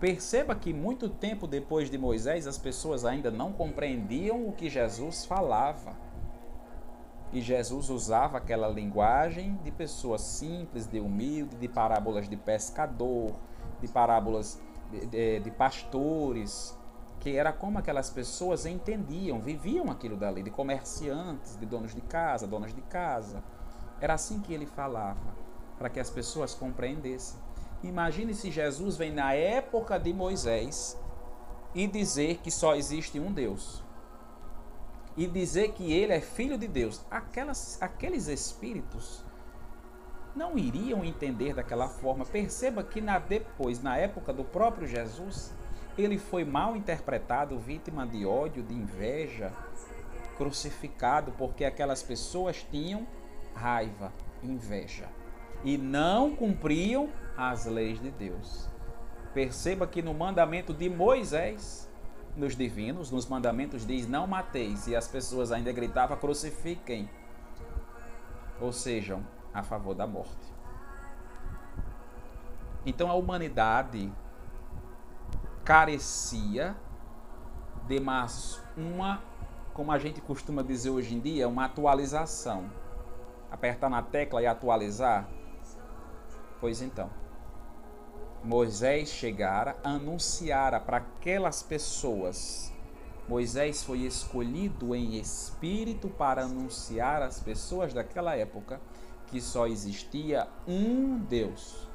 Perceba 0.00 0.56
que 0.56 0.74
muito 0.74 1.08
tempo 1.08 1.46
depois 1.46 1.88
de 1.88 1.96
Moisés 1.96 2.48
as 2.48 2.58
pessoas 2.58 3.04
ainda 3.04 3.30
não 3.30 3.52
compreendiam 3.52 4.48
o 4.48 4.52
que 4.52 4.68
Jesus 4.68 5.24
falava. 5.24 5.96
E 7.32 7.40
Jesus 7.40 7.88
usava 7.90 8.38
aquela 8.38 8.66
linguagem 8.66 9.54
de 9.62 9.70
pessoas 9.70 10.22
simples, 10.22 10.88
de 10.88 10.98
humilde, 10.98 11.54
de 11.54 11.68
parábolas 11.68 12.28
de 12.28 12.36
pescador, 12.36 13.36
de 13.80 13.86
parábolas 13.86 14.60
de, 14.90 15.06
de, 15.06 15.38
de 15.38 15.50
pastores, 15.52 16.76
que 17.20 17.36
era 17.36 17.52
como 17.52 17.78
aquelas 17.78 18.10
pessoas 18.10 18.66
entendiam, 18.66 19.40
viviam 19.40 19.92
aquilo 19.92 20.16
dali, 20.16 20.42
de 20.42 20.50
comerciantes, 20.50 21.56
de 21.56 21.64
donos 21.64 21.94
de 21.94 22.00
casa, 22.00 22.48
donas 22.48 22.74
de 22.74 22.82
casa. 22.82 23.40
Era 24.04 24.12
assim 24.12 24.38
que 24.38 24.52
ele 24.52 24.66
falava, 24.66 25.34
para 25.78 25.88
que 25.88 25.98
as 25.98 26.10
pessoas 26.10 26.52
compreendessem. 26.52 27.40
Imagine 27.82 28.34
se 28.34 28.50
Jesus 28.50 28.98
vem 28.98 29.10
na 29.10 29.32
época 29.32 29.98
de 29.98 30.12
Moisés 30.12 30.94
e 31.74 31.86
dizer 31.86 32.36
que 32.42 32.50
só 32.50 32.74
existe 32.74 33.18
um 33.18 33.32
Deus 33.32 33.82
e 35.16 35.26
dizer 35.26 35.72
que 35.72 35.90
ele 35.90 36.12
é 36.12 36.20
filho 36.20 36.58
de 36.58 36.68
Deus, 36.68 37.00
aquelas, 37.10 37.80
aqueles 37.80 38.26
espíritos 38.26 39.24
não 40.36 40.58
iriam 40.58 41.02
entender 41.02 41.54
daquela 41.54 41.88
forma. 41.88 42.26
Perceba 42.26 42.84
que 42.84 43.00
na, 43.00 43.18
depois, 43.18 43.82
na 43.82 43.96
época 43.96 44.34
do 44.34 44.44
próprio 44.44 44.86
Jesus, 44.86 45.50
ele 45.96 46.18
foi 46.18 46.44
mal 46.44 46.76
interpretado, 46.76 47.58
vítima 47.58 48.06
de 48.06 48.26
ódio, 48.26 48.62
de 48.62 48.74
inveja, 48.74 49.50
crucificado, 50.36 51.32
porque 51.38 51.64
aquelas 51.64 52.02
pessoas 52.02 52.66
tinham 52.70 53.06
raiva, 53.54 54.12
inveja 54.42 55.08
e 55.64 55.78
não 55.78 56.36
cumpriam 56.36 57.08
as 57.36 57.64
leis 57.64 58.00
de 58.00 58.10
Deus. 58.10 58.68
Perceba 59.32 59.86
que 59.86 60.02
no 60.02 60.12
mandamento 60.12 60.72
de 60.74 60.88
Moisés, 60.88 61.90
nos 62.36 62.54
divinos, 62.54 63.10
nos 63.10 63.26
mandamentos 63.26 63.86
diz 63.86 64.06
não 64.06 64.26
mateis, 64.26 64.86
e 64.86 64.94
as 64.94 65.08
pessoas 65.08 65.50
ainda 65.50 65.72
gritavam 65.72 66.16
crucifiquem, 66.16 67.08
ou 68.60 68.72
sejam, 68.72 69.26
a 69.52 69.62
favor 69.62 69.94
da 69.94 70.06
morte. 70.06 70.52
Então 72.84 73.10
a 73.10 73.14
humanidade 73.14 74.12
carecia 75.64 76.76
de 77.86 77.98
mais 77.98 78.60
uma, 78.76 79.22
como 79.72 79.90
a 79.90 79.98
gente 79.98 80.20
costuma 80.20 80.62
dizer 80.62 80.90
hoje 80.90 81.14
em 81.14 81.20
dia, 81.20 81.48
uma 81.48 81.64
atualização. 81.64 82.70
Apertar 83.54 83.88
na 83.88 84.02
tecla 84.02 84.42
e 84.42 84.48
atualizar? 84.48 85.28
Pois 86.60 86.82
então. 86.82 87.08
Moisés 88.42 89.10
chegara, 89.10 89.76
anunciara 89.84 90.80
para 90.80 90.96
aquelas 90.96 91.62
pessoas. 91.62 92.72
Moisés 93.28 93.84
foi 93.84 94.00
escolhido 94.00 94.92
em 94.92 95.20
espírito 95.20 96.08
para 96.08 96.42
anunciar 96.42 97.22
às 97.22 97.38
pessoas 97.38 97.94
daquela 97.94 98.34
época 98.34 98.80
que 99.28 99.40
só 99.40 99.68
existia 99.68 100.48
um 100.66 101.16
Deus. 101.16 101.86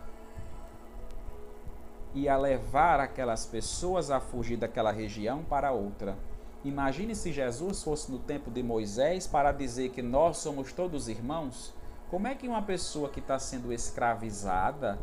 E 2.15 2.29
a 2.29 2.37
levar 2.37 3.01
aquelas 3.01 3.45
pessoas 3.45 4.09
a 4.09 4.21
fugir 4.21 4.55
daquela 4.55 4.93
região 4.93 5.43
para 5.43 5.73
outra. 5.73 6.17
Imagine 6.63 7.15
se 7.15 7.31
Jesus 7.31 7.81
fosse 7.83 8.11
no 8.11 8.19
tempo 8.19 8.51
de 8.51 8.61
Moisés 8.61 9.25
para 9.25 9.51
dizer 9.51 9.89
que 9.89 10.01
nós 10.01 10.37
somos 10.37 10.73
todos 10.73 11.07
irmãos. 11.07 11.73
Como 12.09 12.27
é 12.27 12.35
que 12.35 12.47
uma 12.47 12.61
pessoa 12.61 13.09
que 13.09 13.19
está 13.19 13.39
sendo 13.39 13.71
escravizada 13.71 14.99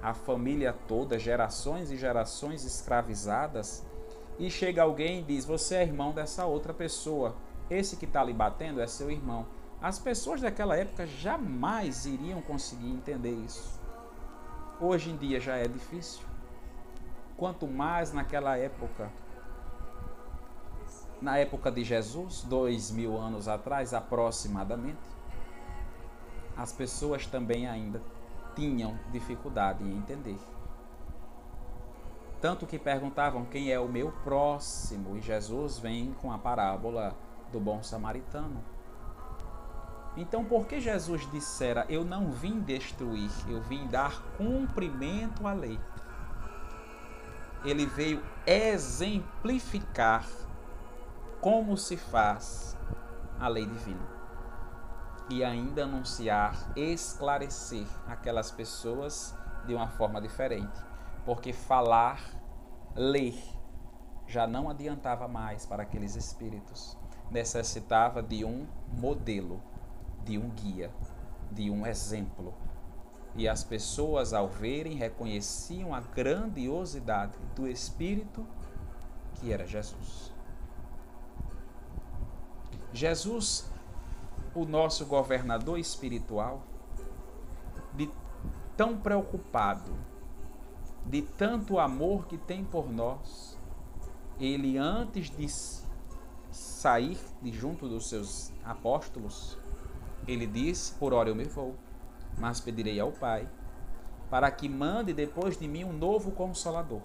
a 0.00 0.14
família 0.14 0.72
toda, 0.86 1.18
gerações 1.18 1.90
e 1.90 1.96
gerações 1.96 2.64
escravizadas, 2.64 3.84
e 4.38 4.50
chega 4.50 4.82
alguém 4.82 5.20
e 5.20 5.24
diz: 5.24 5.44
Você 5.44 5.76
é 5.76 5.82
irmão 5.82 6.12
dessa 6.12 6.46
outra 6.46 6.72
pessoa, 6.72 7.34
esse 7.68 7.96
que 7.96 8.04
está 8.04 8.22
lhe 8.22 8.32
batendo 8.32 8.80
é 8.80 8.86
seu 8.86 9.10
irmão. 9.10 9.46
As 9.80 9.98
pessoas 9.98 10.40
daquela 10.40 10.76
época 10.76 11.06
jamais 11.06 12.06
iriam 12.06 12.40
conseguir 12.42 12.90
entender 12.90 13.32
isso. 13.32 13.78
Hoje 14.80 15.10
em 15.10 15.16
dia 15.16 15.40
já 15.40 15.56
é 15.56 15.66
difícil. 15.66 16.22
Quanto 17.36 17.66
mais 17.66 18.12
naquela 18.12 18.56
época. 18.56 19.10
Na 21.20 21.36
época 21.36 21.70
de 21.70 21.82
Jesus, 21.82 22.42
dois 22.42 22.92
mil 22.92 23.16
anos 23.18 23.48
atrás 23.48 23.92
aproximadamente, 23.92 24.98
as 26.56 26.72
pessoas 26.72 27.26
também 27.26 27.66
ainda 27.66 28.00
tinham 28.54 28.96
dificuldade 29.10 29.82
em 29.82 29.96
entender. 29.96 30.38
Tanto 32.40 32.66
que 32.66 32.78
perguntavam 32.78 33.44
quem 33.44 33.72
é 33.72 33.80
o 33.80 33.88
meu 33.88 34.12
próximo, 34.22 35.16
e 35.16 35.20
Jesus 35.20 35.78
vem 35.78 36.12
com 36.22 36.30
a 36.32 36.38
parábola 36.38 37.16
do 37.50 37.58
bom 37.58 37.82
samaritano. 37.82 38.62
Então, 40.16 40.44
por 40.44 40.66
que 40.66 40.80
Jesus 40.80 41.28
dissera: 41.32 41.84
Eu 41.88 42.04
não 42.04 42.30
vim 42.30 42.60
destruir, 42.60 43.30
eu 43.48 43.60
vim 43.62 43.88
dar 43.88 44.22
cumprimento 44.36 45.48
à 45.48 45.52
lei? 45.52 45.80
Ele 47.64 47.86
veio 47.86 48.22
exemplificar 48.46 50.24
como 51.40 51.76
se 51.76 51.96
faz 51.96 52.76
a 53.38 53.48
lei 53.48 53.64
divina 53.64 54.18
e 55.30 55.44
ainda 55.44 55.84
anunciar, 55.84 56.72
esclarecer 56.74 57.86
aquelas 58.06 58.50
pessoas 58.50 59.34
de 59.66 59.74
uma 59.74 59.88
forma 59.88 60.20
diferente. 60.20 60.80
Porque 61.24 61.52
falar, 61.52 62.20
ler, 62.94 63.38
já 64.26 64.46
não 64.46 64.70
adiantava 64.70 65.28
mais 65.28 65.66
para 65.66 65.82
aqueles 65.82 66.16
espíritos. 66.16 66.96
Necessitava 67.30 68.22
de 68.22 68.44
um 68.44 68.66
modelo, 68.88 69.60
de 70.24 70.38
um 70.38 70.48
guia, 70.48 70.90
de 71.52 71.70
um 71.70 71.86
exemplo. 71.86 72.54
E 73.36 73.46
as 73.46 73.62
pessoas, 73.62 74.32
ao 74.32 74.48
verem, 74.48 74.94
reconheciam 74.94 75.94
a 75.94 76.00
grandiosidade 76.00 77.36
do 77.54 77.68
Espírito 77.68 78.46
que 79.34 79.52
era 79.52 79.66
Jesus. 79.66 80.32
Jesus 82.98 83.70
o 84.56 84.64
nosso 84.64 85.06
governador 85.06 85.78
espiritual, 85.78 86.62
de 87.94 88.10
tão 88.76 88.98
preocupado, 88.98 89.92
de 91.06 91.22
tanto 91.22 91.78
amor 91.78 92.26
que 92.26 92.36
tem 92.36 92.64
por 92.64 92.90
nós, 92.90 93.56
ele 94.40 94.76
antes 94.76 95.30
de 95.30 95.46
sair 96.50 97.16
de 97.40 97.52
junto 97.52 97.88
dos 97.88 98.08
seus 98.08 98.50
apóstolos, 98.64 99.56
ele 100.26 100.44
disse: 100.44 100.92
Por 100.94 101.14
hora 101.14 101.28
eu 101.28 101.36
me 101.36 101.44
vou, 101.44 101.76
mas 102.36 102.58
pedirei 102.58 102.98
ao 102.98 103.12
Pai, 103.12 103.48
para 104.28 104.50
que 104.50 104.68
mande 104.68 105.12
depois 105.12 105.56
de 105.56 105.68
mim 105.68 105.84
um 105.84 105.92
novo 105.92 106.32
consolador, 106.32 107.02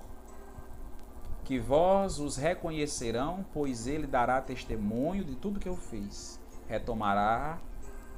que 1.44 1.60
vós 1.60 2.20
os 2.20 2.38
reconhecerão, 2.38 3.46
pois 3.54 3.88
ele 3.88 4.08
dará 4.08 4.42
testemunho 4.42 5.24
de 5.24 5.36
tudo 5.36 5.60
que 5.60 5.70
eu 5.70 5.76
fiz 5.76 6.42
retomará 6.68 7.60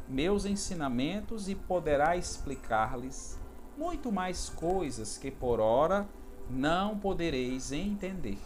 meus 0.07 0.45
ensinamentos 0.45 1.49
e 1.49 1.55
poderá 1.55 2.15
explicar-lhes 2.15 3.39
muito 3.77 4.11
mais 4.11 4.49
coisas 4.49 5.17
que 5.17 5.31
por 5.31 5.59
ora 5.59 6.07
não 6.49 6.97
podereis 6.97 7.71
entender. 7.71 8.37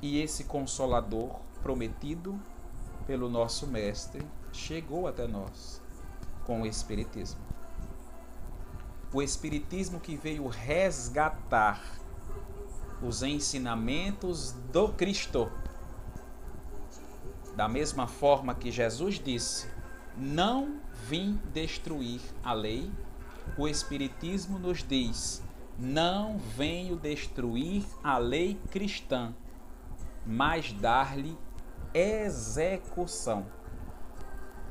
E 0.00 0.20
esse 0.20 0.44
consolador 0.44 1.40
prometido 1.62 2.38
pelo 3.06 3.28
nosso 3.28 3.66
mestre 3.66 4.26
chegou 4.52 5.06
até 5.06 5.26
nós 5.26 5.80
com 6.44 6.62
o 6.62 6.66
espiritismo. 6.66 7.53
O 9.14 9.22
espiritismo 9.22 10.00
que 10.00 10.16
veio 10.16 10.48
resgatar 10.48 11.80
os 13.00 13.22
ensinamentos 13.22 14.50
do 14.72 14.88
Cristo 14.88 15.48
Da 17.54 17.68
mesma 17.68 18.08
forma 18.08 18.56
que 18.56 18.72
Jesus 18.72 19.20
disse: 19.20 19.68
Não 20.16 20.80
vim 21.06 21.40
destruir 21.52 22.20
a 22.42 22.52
lei, 22.52 22.90
o 23.56 23.68
Espiritismo 23.68 24.58
nos 24.58 24.82
diz: 24.82 25.40
Não 25.78 26.36
venho 26.38 26.96
destruir 26.96 27.84
a 28.02 28.18
lei 28.18 28.60
cristã, 28.72 29.32
mas 30.26 30.72
dar-lhe 30.72 31.38
execução. 31.94 33.46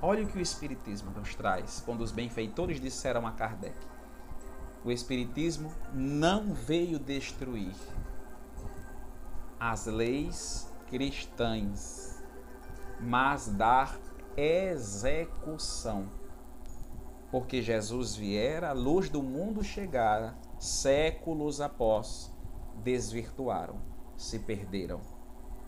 Olha 0.02 0.26
o 0.26 0.28
que 0.28 0.38
o 0.38 0.42
Espiritismo 0.42 1.12
nos 1.12 1.34
traz 1.34 1.82
quando 1.86 2.02
os 2.02 2.12
benfeitores 2.12 2.82
disseram 2.82 3.26
a 3.26 3.32
Kardec. 3.32 3.93
O 4.86 4.92
Espiritismo 4.92 5.72
não 5.94 6.54
veio 6.54 7.00
destruir 7.00 7.74
as 9.58 9.86
leis 9.86 10.70
cristãs, 10.88 12.22
mas 13.00 13.48
dar 13.48 13.98
execução. 14.36 16.10
Porque 17.32 17.62
Jesus 17.62 18.14
viera, 18.14 18.72
a 18.72 18.74
luz 18.74 19.10
do 19.10 19.24
mundo 19.24 19.64
chegara, 19.64 20.36
séculos 20.60 21.62
após, 21.62 22.30
desvirtuaram, 22.84 23.80
se 24.18 24.38
perderam, 24.38 25.00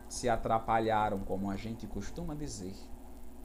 se 0.10 0.28
atrapalharam, 0.28 1.20
como 1.20 1.50
a 1.50 1.56
gente 1.56 1.88
costuma 1.88 2.36
dizer. 2.36 2.76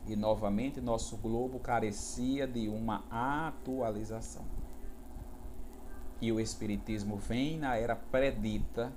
E 0.05 0.17
novamente 0.17 0.81
nosso 0.81 1.17
globo 1.17 1.61
carecia 1.61 2.45
de 2.45 2.69
uma 2.69 3.05
atualização. 3.09 4.45
E 6.21 6.31
o 6.31 6.39
Espiritismo 6.39 7.17
vem 7.17 7.59
na 7.59 7.77
era 7.77 7.97
predita 7.97 8.93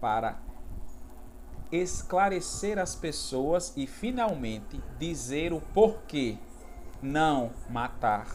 para 0.00 0.38
esclarecer 1.70 2.78
as 2.78 2.94
pessoas 2.94 3.72
e 3.76 3.86
finalmente 3.86 4.80
dizer 4.98 5.52
o 5.52 5.60
porquê 5.60 6.38
não 7.02 7.50
matar, 7.68 8.26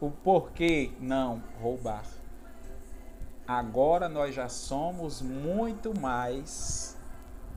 o 0.00 0.10
porquê 0.10 0.92
não 1.00 1.42
roubar. 1.60 2.04
Agora 3.46 4.08
nós 4.08 4.34
já 4.34 4.48
somos 4.48 5.22
muito 5.22 5.98
mais 5.98 6.96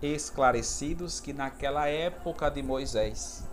esclarecidos 0.02 1.19
que 1.19 1.34
naquela 1.34 1.88
época 1.88 2.50
de 2.50 2.63
Moisés. 2.63 3.48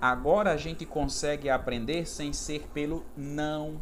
Agora 0.00 0.52
a 0.52 0.56
gente 0.56 0.84
consegue 0.84 1.48
aprender 1.48 2.06
sem 2.06 2.32
ser 2.32 2.66
pelo 2.74 3.04
não 3.16 3.80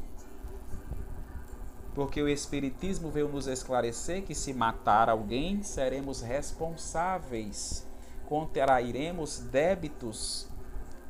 porque 1.95 2.23
o 2.23 2.29
Espiritismo 2.29 3.11
veio 3.11 3.29
nos 3.29 3.47
esclarecer 3.47 4.23
que 4.23 4.35
se 4.35 4.55
matar 4.55 5.09
alguém, 5.09 5.63
seremos 5.63 6.21
responsáveis, 6.21 7.87
contrairemos 8.29 9.39
débitos 9.39 10.49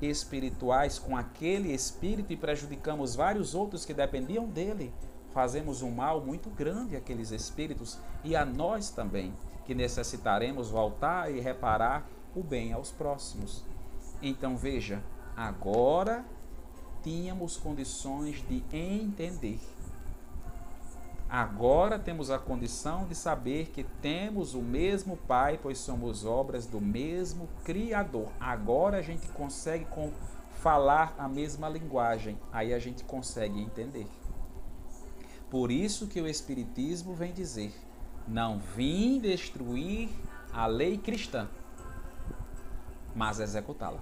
espirituais 0.01 0.99
com 0.99 1.16
aquele 1.16 1.73
espírito 1.75 2.33
e 2.33 2.37
prejudicamos 2.37 3.14
vários 3.14 3.55
outros 3.55 3.85
que 3.85 3.93
dependiam 3.93 4.47
dele. 4.47 4.93
Fazemos 5.35 5.83
um 5.83 5.90
mal 5.90 6.23
muito 6.23 6.49
grande 6.49 6.97
àqueles 6.97 7.31
espíritos 7.31 7.99
e 8.25 8.35
a 8.35 8.45
nós 8.45 8.90
também, 8.90 9.35
que 9.66 9.75
necessitaremos 9.75 10.71
voltar 10.71 11.31
e 11.31 11.40
reparar 11.40 12.09
o 12.35 12.43
bem 12.43 12.73
aos 12.73 12.90
próximos. 12.90 13.62
Então 14.23 14.57
veja, 14.57 15.03
agora 15.37 16.25
tínhamos 17.03 17.59
condições 17.59 18.43
de 18.49 18.64
entender 18.73 19.61
Agora 21.31 21.97
temos 21.97 22.29
a 22.29 22.40
condição 22.40 23.07
de 23.07 23.14
saber 23.14 23.69
que 23.69 23.85
temos 23.85 24.53
o 24.55 24.61
mesmo 24.61 25.16
Pai, 25.16 25.61
pois 25.62 25.79
somos 25.79 26.25
obras 26.25 26.66
do 26.66 26.81
mesmo 26.81 27.49
Criador. 27.62 28.33
Agora 28.40 28.99
a 28.99 29.03
gente 29.03 29.29
consegue 29.29 29.85
com, 29.85 30.11
falar 30.59 31.14
a 31.16 31.29
mesma 31.29 31.69
linguagem, 31.69 32.37
aí 32.53 32.75
a 32.75 32.81
gente 32.81 33.05
consegue 33.05 33.62
entender. 33.62 34.09
Por 35.49 35.71
isso 35.71 36.09
que 36.09 36.21
o 36.21 36.27
Espiritismo 36.27 37.14
vem 37.14 37.33
dizer: 37.33 37.73
não 38.27 38.59
vim 38.59 39.21
destruir 39.21 40.09
a 40.53 40.66
lei 40.66 40.99
cristã, 40.99 41.49
mas 43.14 43.38
executá-la, 43.38 44.01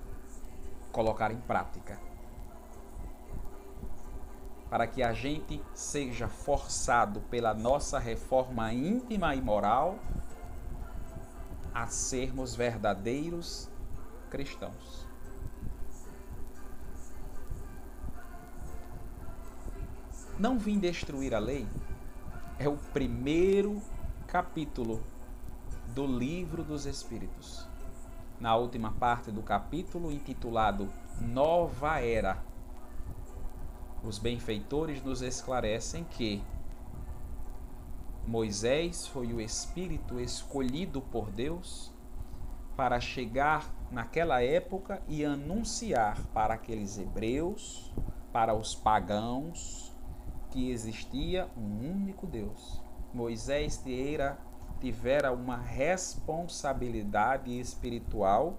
colocar 0.90 1.30
em 1.30 1.40
prática 1.40 2.07
para 4.68 4.86
que 4.86 5.02
a 5.02 5.12
gente 5.12 5.62
seja 5.74 6.28
forçado 6.28 7.20
pela 7.22 7.54
nossa 7.54 7.98
reforma 7.98 8.72
íntima 8.72 9.34
e 9.34 9.40
moral 9.40 9.98
a 11.72 11.86
sermos 11.86 12.54
verdadeiros 12.54 13.70
cristãos. 14.30 15.06
Não 20.38 20.58
vim 20.58 20.78
destruir 20.78 21.34
a 21.34 21.38
lei 21.38 21.66
é 22.58 22.68
o 22.68 22.76
primeiro 22.92 23.80
capítulo 24.26 25.02
do 25.94 26.06
livro 26.06 26.64
dos 26.64 26.86
Espíritos. 26.86 27.66
Na 28.40 28.56
última 28.56 28.92
parte 28.92 29.30
do 29.30 29.42
capítulo, 29.42 30.12
intitulado 30.12 30.88
Nova 31.20 32.00
Era, 32.00 32.42
os 34.02 34.18
benfeitores 34.18 35.02
nos 35.02 35.22
esclarecem 35.22 36.04
que 36.04 36.42
Moisés 38.26 39.06
foi 39.06 39.32
o 39.32 39.40
espírito 39.40 40.20
escolhido 40.20 41.00
por 41.00 41.30
Deus 41.30 41.90
para 42.76 43.00
chegar 43.00 43.74
naquela 43.90 44.42
época 44.42 45.02
e 45.08 45.24
anunciar 45.24 46.22
para 46.26 46.52
aqueles 46.54 46.98
hebreus, 46.98 47.90
para 48.32 48.54
os 48.54 48.74
pagãos, 48.74 49.96
que 50.50 50.70
existia 50.70 51.48
um 51.56 51.90
único 51.90 52.26
Deus. 52.26 52.82
Moisés 53.12 53.78
tivera, 53.78 54.38
tivera 54.80 55.32
uma 55.32 55.56
responsabilidade 55.56 57.58
espiritual 57.58 58.58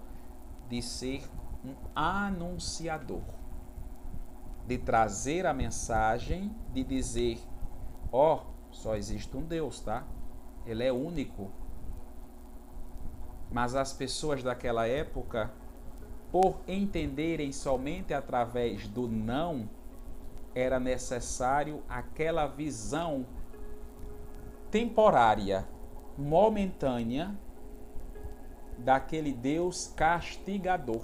de 0.68 0.82
ser 0.82 1.22
um 1.64 1.74
anunciador 1.94 3.39
de 4.66 4.78
trazer 4.78 5.46
a 5.46 5.52
mensagem, 5.52 6.54
de 6.72 6.84
dizer: 6.84 7.40
ó, 8.12 8.36
oh, 8.36 8.40
só 8.70 8.96
existe 8.96 9.36
um 9.36 9.42
Deus, 9.42 9.80
tá? 9.80 10.04
Ele 10.66 10.84
é 10.84 10.92
único. 10.92 11.50
Mas 13.50 13.74
as 13.74 13.92
pessoas 13.92 14.42
daquela 14.42 14.86
época, 14.86 15.50
por 16.30 16.60
entenderem 16.68 17.50
somente 17.50 18.14
através 18.14 18.86
do 18.86 19.08
não, 19.08 19.68
era 20.54 20.78
necessário 20.78 21.82
aquela 21.88 22.46
visão 22.46 23.26
temporária, 24.70 25.66
momentânea 26.16 27.34
daquele 28.78 29.32
Deus 29.32 29.92
castigador. 29.96 31.02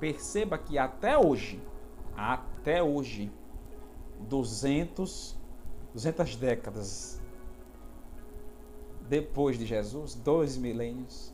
Perceba 0.00 0.58
que 0.58 0.76
até 0.78 1.16
hoje 1.16 1.62
até 2.16 2.82
hoje, 2.82 3.30
200, 4.20 5.36
200 5.92 6.36
décadas 6.36 7.20
depois 9.08 9.58
de 9.58 9.66
Jesus, 9.66 10.14
dois 10.14 10.56
milênios, 10.56 11.32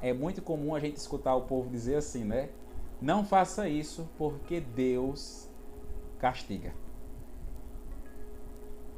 é 0.00 0.12
muito 0.12 0.40
comum 0.40 0.74
a 0.74 0.80
gente 0.80 0.96
escutar 0.96 1.34
o 1.34 1.42
povo 1.42 1.68
dizer 1.68 1.96
assim, 1.96 2.24
né? 2.24 2.48
Não 3.00 3.24
faça 3.24 3.68
isso 3.68 4.08
porque 4.16 4.60
Deus 4.60 5.48
castiga. 6.18 6.72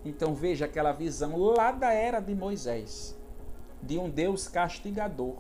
Então 0.05 0.35
veja 0.35 0.67
aquela 0.67 0.93
visão 0.93 1.37
lá 1.37 1.73
da 1.73 1.93
era 1.93 2.21
de 2.21 2.35
Moisés, 2.35 3.19
de 3.83 3.99
um 3.99 4.09
Deus 4.09 4.47
castigador. 4.47 5.37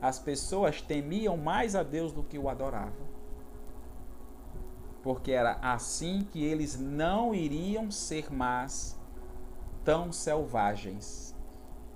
As 0.00 0.18
pessoas 0.18 0.80
temiam 0.80 1.36
mais 1.36 1.74
a 1.74 1.82
Deus 1.82 2.12
do 2.12 2.22
que 2.22 2.38
o 2.38 2.48
adoravam 2.48 3.11
porque 5.02 5.32
era 5.32 5.58
assim 5.60 6.26
que 6.30 6.42
eles 6.44 6.78
não 6.78 7.34
iriam 7.34 7.90
ser 7.90 8.32
mais 8.32 8.98
tão 9.84 10.12
selvagens. 10.12 11.34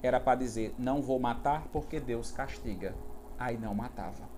Era 0.03 0.19
para 0.21 0.39
dizer: 0.39 0.75
não 0.79 1.01
vou 1.01 1.19
matar 1.19 1.69
porque 1.73 2.01
Deus 2.01 2.33
castiga. 2.33 2.95
Aí 3.39 3.57
não 3.57 3.75
matava. 3.75 4.29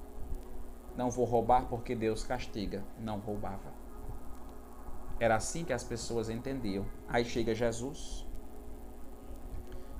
Não 0.97 1.11
vou 1.11 1.25
roubar 1.25 1.67
porque 1.69 1.95
Deus 1.95 2.25
castiga. 2.25 2.85
Não 2.99 3.19
roubava. 3.19 3.73
Era 5.21 5.37
assim 5.37 5.65
que 5.65 5.73
as 5.73 5.85
pessoas 5.85 6.29
entendiam. 6.29 6.85
Aí 7.09 7.25
chega 7.25 7.55
Jesus. 7.55 8.27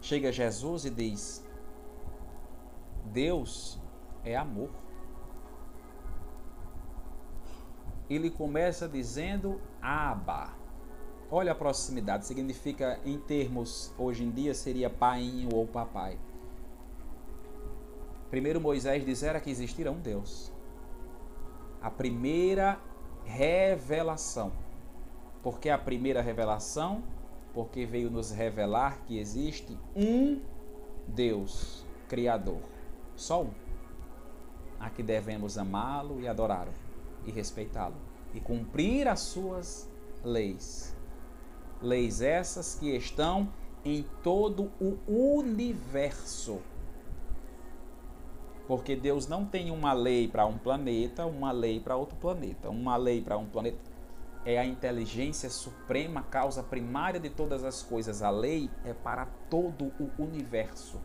Chega 0.01 0.31
Jesus 0.31 0.85
e 0.85 0.91
diz: 0.91 1.47
Deus 3.07 3.81
é 4.25 4.37
amor. 4.37 4.71
Ele 8.09 8.31
começa 8.31 8.89
dizendo 8.89 9.61
Aba. 9.83 10.57
Olha 11.31 11.53
a 11.53 11.55
proximidade, 11.55 12.27
significa 12.27 12.99
em 13.05 13.19
termos 13.19 13.93
hoje 13.99 14.25
em 14.25 14.31
dia 14.31 14.55
seria 14.55 14.89
painho 14.89 15.51
ou 15.55 15.67
papai. 15.67 16.19
Primeiro 18.31 18.61
Moisés 18.61 19.05
dizera 19.05 19.41
que 19.41 19.51
existira 19.51 19.93
um 19.93 20.01
Deus. 20.01 20.51
A 21.83 21.91
primeira 21.91 22.81
revelação. 23.25 24.53
Por 25.43 25.61
que 25.61 25.69
a 25.69 25.79
primeira 25.79 26.23
revelação? 26.23 27.03
Porque 27.53 27.85
veio 27.85 28.11
nos 28.11 28.31
revelar 28.31 29.03
que 29.05 29.19
existe 29.19 29.79
um 29.95 30.41
Deus 31.07 31.85
Criador. 32.09 32.61
Só 33.15 33.43
um. 33.43 33.51
A 34.81 34.89
que 34.89 35.03
devemos 35.03 35.59
amá-lo 35.59 36.21
e 36.21 36.29
adorá-lo 36.29 36.88
e 37.27 37.31
respeitá-lo 37.31 37.97
e 38.35 38.41
cumprir 38.41 39.09
as 39.09 39.21
suas 39.21 39.89
leis. 40.25 40.97
Leis 41.81 42.21
essas 42.21 42.75
que 42.75 42.95
estão 42.97 43.49
em 43.85 44.05
todo 44.23 44.71
o 44.81 44.99
universo. 45.11 46.61
Porque 48.67 48.95
Deus 48.95 49.27
não 49.27 49.47
tem 49.47 49.71
uma 49.71 49.93
lei 49.93 50.29
para 50.29 50.45
um 50.45 50.59
planeta, 50.59 51.25
uma 51.25 51.53
lei 51.53 51.81
para 51.81 51.97
outro 51.97 52.17
planeta. 52.17 52.69
Uma 52.69 52.97
lei 52.97 53.23
para 53.23 53.39
um 53.39 53.47
planeta 53.47 53.79
é 54.45 54.59
a 54.59 54.65
inteligência 54.65 55.49
suprema, 55.49 56.23
causa 56.23 56.63
primária 56.63 57.19
de 57.19 57.31
todas 57.31 57.65
as 57.65 57.83
coisas. 57.83 58.23
A 58.23 58.31
lei 58.31 58.71
é 58.85 58.93
para 58.93 59.27
todo 59.49 59.87
o 59.99 60.23
universo. 60.23 61.01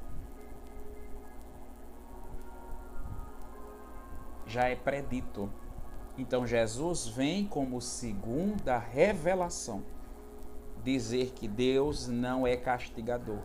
Já 4.46 4.68
é 4.68 4.76
predito. 4.76 5.50
Então 6.18 6.46
Jesus 6.46 7.08
vem 7.08 7.46
como 7.46 7.82
segunda 7.82 8.78
revelação 8.78 9.84
dizer 10.84 11.32
que 11.32 11.48
Deus 11.48 12.08
não 12.08 12.46
é 12.46 12.56
castigador. 12.56 13.40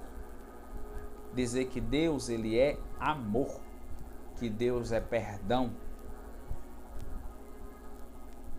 Dizer 1.32 1.66
que 1.66 1.80
Deus 1.80 2.28
ele 2.28 2.58
é 2.58 2.78
amor, 2.98 3.60
que 4.36 4.50
Deus 4.50 4.92
é 4.92 5.00
perdão. 5.00 5.72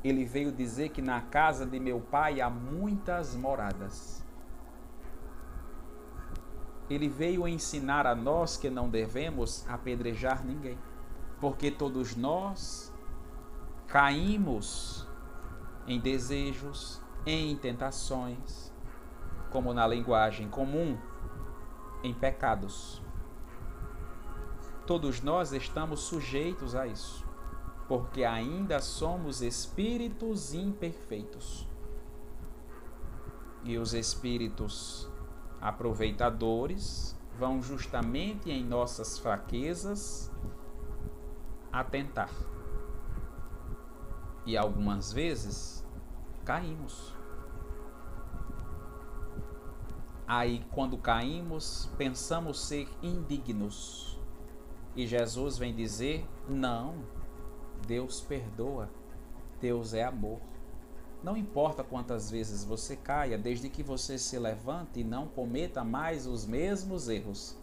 Ele 0.03 0.23
veio 0.23 0.51
dizer 0.51 0.89
que 0.89 1.01
na 1.01 1.21
casa 1.21 1.65
de 1.65 1.79
meu 1.79 1.99
pai 1.99 2.39
há 2.39 2.49
muitas 2.49 3.35
moradas. 3.35 4.23
Ele 6.89 7.09
veio 7.09 7.47
ensinar 7.47 8.07
a 8.07 8.15
nós 8.15 8.55
que 8.57 8.69
não 8.69 8.89
devemos 8.89 9.67
apedrejar 9.67 10.43
ninguém, 10.43 10.77
porque 11.39 11.69
todos 11.69 12.15
nós 12.15 12.88
caímos 13.89 15.07
em 15.87 15.99
desejos, 15.99 17.01
em 17.25 17.55
tentações, 17.57 18.71
como 19.49 19.73
na 19.73 19.87
linguagem 19.87 20.47
comum, 20.47 20.95
em 22.03 22.13
pecados. 22.13 23.01
Todos 24.85 25.21
nós 25.21 25.53
estamos 25.53 26.01
sujeitos 26.01 26.75
a 26.75 26.85
isso, 26.85 27.25
porque 27.87 28.23
ainda 28.23 28.79
somos 28.79 29.41
espíritos 29.41 30.53
imperfeitos. 30.53 31.67
E 33.63 33.77
os 33.77 33.95
espíritos 33.95 35.09
aproveitadores 35.59 37.17
vão 37.39 37.61
justamente 37.61 38.51
em 38.51 38.63
nossas 38.63 39.17
fraquezas 39.17 40.31
atentar. 41.71 42.29
E 44.45 44.57
algumas 44.57 45.11
vezes 45.11 45.85
caímos. 46.45 47.13
Aí, 50.27 50.63
quando 50.71 50.97
caímos, 50.97 51.89
pensamos 51.97 52.61
ser 52.61 52.87
indignos. 53.01 54.19
E 54.95 55.07
Jesus 55.07 55.57
vem 55.57 55.73
dizer: 55.73 56.27
não, 56.47 56.95
Deus 57.87 58.21
perdoa, 58.21 58.89
Deus 59.59 59.93
é 59.93 60.03
amor. 60.03 60.39
Não 61.23 61.35
importa 61.35 61.83
quantas 61.83 62.31
vezes 62.31 62.63
você 62.63 62.95
caia, 62.95 63.37
desde 63.37 63.69
que 63.69 63.83
você 63.83 64.17
se 64.17 64.39
levante 64.39 65.01
e 65.01 65.03
não 65.03 65.27
cometa 65.27 65.83
mais 65.83 66.25
os 66.25 66.45
mesmos 66.45 67.09
erros. 67.09 67.57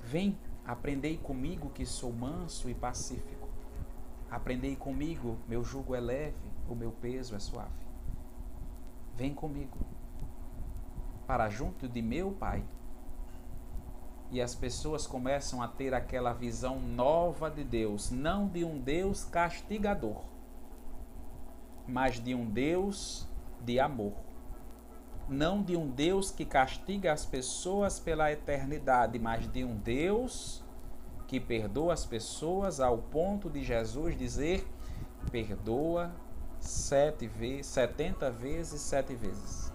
Vem, 0.00 0.38
aprendei 0.64 1.16
comigo 1.16 1.70
que 1.70 1.86
sou 1.86 2.12
manso 2.12 2.68
e 2.68 2.74
pacífico. 2.74 3.43
Aprendei 4.34 4.74
comigo, 4.74 5.38
meu 5.46 5.62
jugo 5.62 5.94
é 5.94 6.00
leve, 6.00 6.34
o 6.68 6.74
meu 6.74 6.90
peso 6.90 7.36
é 7.36 7.38
suave. 7.38 7.70
Vem 9.14 9.32
comigo 9.32 9.78
para 11.24 11.48
junto 11.48 11.88
de 11.88 12.02
meu 12.02 12.32
Pai. 12.32 12.64
E 14.32 14.42
as 14.42 14.52
pessoas 14.52 15.06
começam 15.06 15.62
a 15.62 15.68
ter 15.68 15.94
aquela 15.94 16.32
visão 16.32 16.80
nova 16.80 17.48
de 17.48 17.62
Deus, 17.62 18.10
não 18.10 18.48
de 18.48 18.64
um 18.64 18.80
Deus 18.80 19.22
castigador, 19.22 20.24
mas 21.86 22.18
de 22.18 22.34
um 22.34 22.44
Deus 22.44 23.28
de 23.60 23.78
amor. 23.78 24.14
Não 25.28 25.62
de 25.62 25.76
um 25.76 25.88
Deus 25.88 26.32
que 26.32 26.44
castiga 26.44 27.12
as 27.12 27.24
pessoas 27.24 28.00
pela 28.00 28.32
eternidade, 28.32 29.16
mas 29.16 29.46
de 29.52 29.62
um 29.62 29.76
Deus 29.76 30.63
que 31.34 31.40
perdoa 31.40 31.92
as 31.92 32.06
pessoas 32.06 32.78
ao 32.78 32.96
ponto 32.96 33.50
de 33.50 33.64
Jesus 33.64 34.16
dizer: 34.16 34.64
perdoa 35.32 36.12
sete 36.60 37.26
vezes, 37.26 37.66
setenta 37.66 38.30
vezes, 38.30 38.80
sete 38.80 39.16
vezes. 39.16 39.72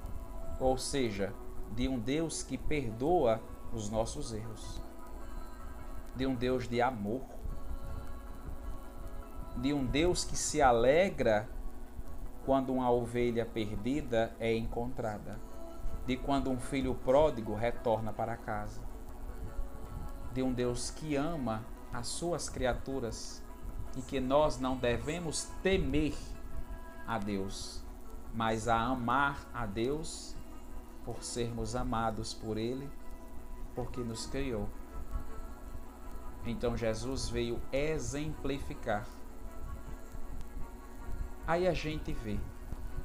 Ou 0.58 0.78
seja, 0.78 1.34
de 1.76 1.86
um 1.90 2.00
Deus 2.00 2.44
que 2.44 2.58
perdoa 2.58 3.42
os 3.74 3.90
nossos 3.90 4.32
erros, 4.32 4.82
de 6.16 6.26
um 6.26 6.34
Deus 6.34 6.66
de 6.66 6.82
amor, 6.82 7.24
de 9.58 9.74
um 9.74 9.86
Deus 9.86 10.24
que 10.24 10.38
se 10.38 10.62
alegra 10.62 11.46
quando 12.46 12.72
uma 12.72 12.90
ovelha 12.90 13.46
perdida 13.46 14.34
é 14.40 14.56
encontrada, 14.56 15.38
de 16.08 16.16
quando 16.16 16.50
um 16.50 16.58
filho 16.58 16.96
pródigo 16.96 17.54
retorna 17.54 18.14
para 18.14 18.38
casa, 18.38 18.80
de 20.34 20.42
um 20.44 20.54
Deus 20.54 20.92
que 20.92 21.16
ama 21.16 21.64
as 21.92 22.08
suas 22.08 22.50
criaturas 22.50 23.42
e 23.98 24.02
que 24.02 24.20
nós 24.20 24.60
não 24.60 24.78
devemos 24.78 25.46
temer 25.64 26.16
a 27.08 27.18
Deus, 27.18 27.82
mas 28.34 28.68
a 28.68 28.80
amar 28.80 29.48
a 29.54 29.66
Deus 29.66 30.36
por 31.04 31.24
sermos 31.24 31.76
amados 31.76 32.34
por 32.34 32.58
Ele, 32.58 32.90
porque 33.74 34.02
nos 34.02 34.28
criou. 34.28 34.70
Então 36.46 36.78
Jesus 36.78 37.30
veio 37.30 37.60
exemplificar. 37.72 39.08
Aí 41.48 41.68
a 41.68 41.74
gente 41.74 42.14
vê 42.14 42.38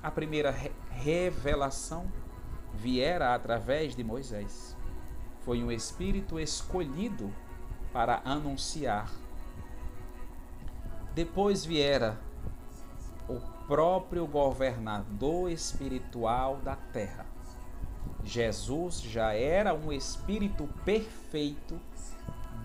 a 0.03 0.11
primeira 0.11 0.55
revelação 0.91 2.07
viera 2.75 3.35
através 3.35 3.97
de 3.97 4.05
Moisés. 4.05 4.74
Foi 5.45 5.63
um 5.63 5.71
espírito 5.71 6.41
escolhido 6.41 7.33
para 7.93 8.23
anunciar. 8.25 9.11
Depois 11.15 11.65
viera 11.65 12.19
o 13.29 13.41
próprio 13.67 14.27
governador 14.27 15.51
espiritual 15.51 16.57
da 16.57 16.77
terra 16.77 17.35
Jesus 18.25 19.03
já 19.03 19.33
era 19.35 19.75
um 19.75 19.93
espírito 19.93 20.67
perfeito 20.85 21.79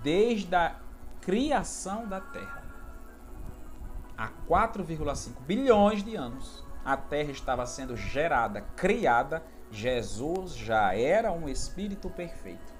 desde 0.02 0.56
a 0.56 0.76
criação 1.22 2.08
da 2.08 2.22
Terra. 2.22 2.64
Há 4.18 4.30
4,5 4.50 5.34
bilhões 5.42 6.04
de 6.04 6.16
anos, 6.16 6.64
a 6.84 6.96
Terra 6.96 7.32
estava 7.32 7.66
sendo 7.66 7.96
gerada, 7.96 8.62
criada. 8.76 9.44
Jesus 9.72 10.56
já 10.56 10.96
era 10.96 11.32
um 11.32 11.48
espírito 11.48 12.10
perfeito. 12.10 12.74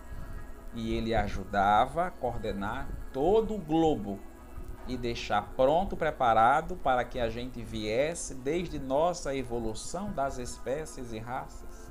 E 0.74 0.94
ele 0.94 1.16
ajudava 1.16 2.08
a 2.08 2.12
coordenar 2.12 2.88
todo 3.12 3.56
o 3.56 3.60
globo 3.60 4.20
e 4.88 4.98
deixar 4.98 5.54
pronto, 5.56 5.96
preparado 5.96 6.76
para 6.76 7.04
que 7.04 7.20
a 7.20 7.30
gente 7.30 7.62
viesse 7.62 8.34
desde 8.34 8.80
nossa 8.80 9.36
evolução 9.36 10.12
das 10.12 10.38
espécies 10.38 11.12
e 11.12 11.20
raças 11.20 11.90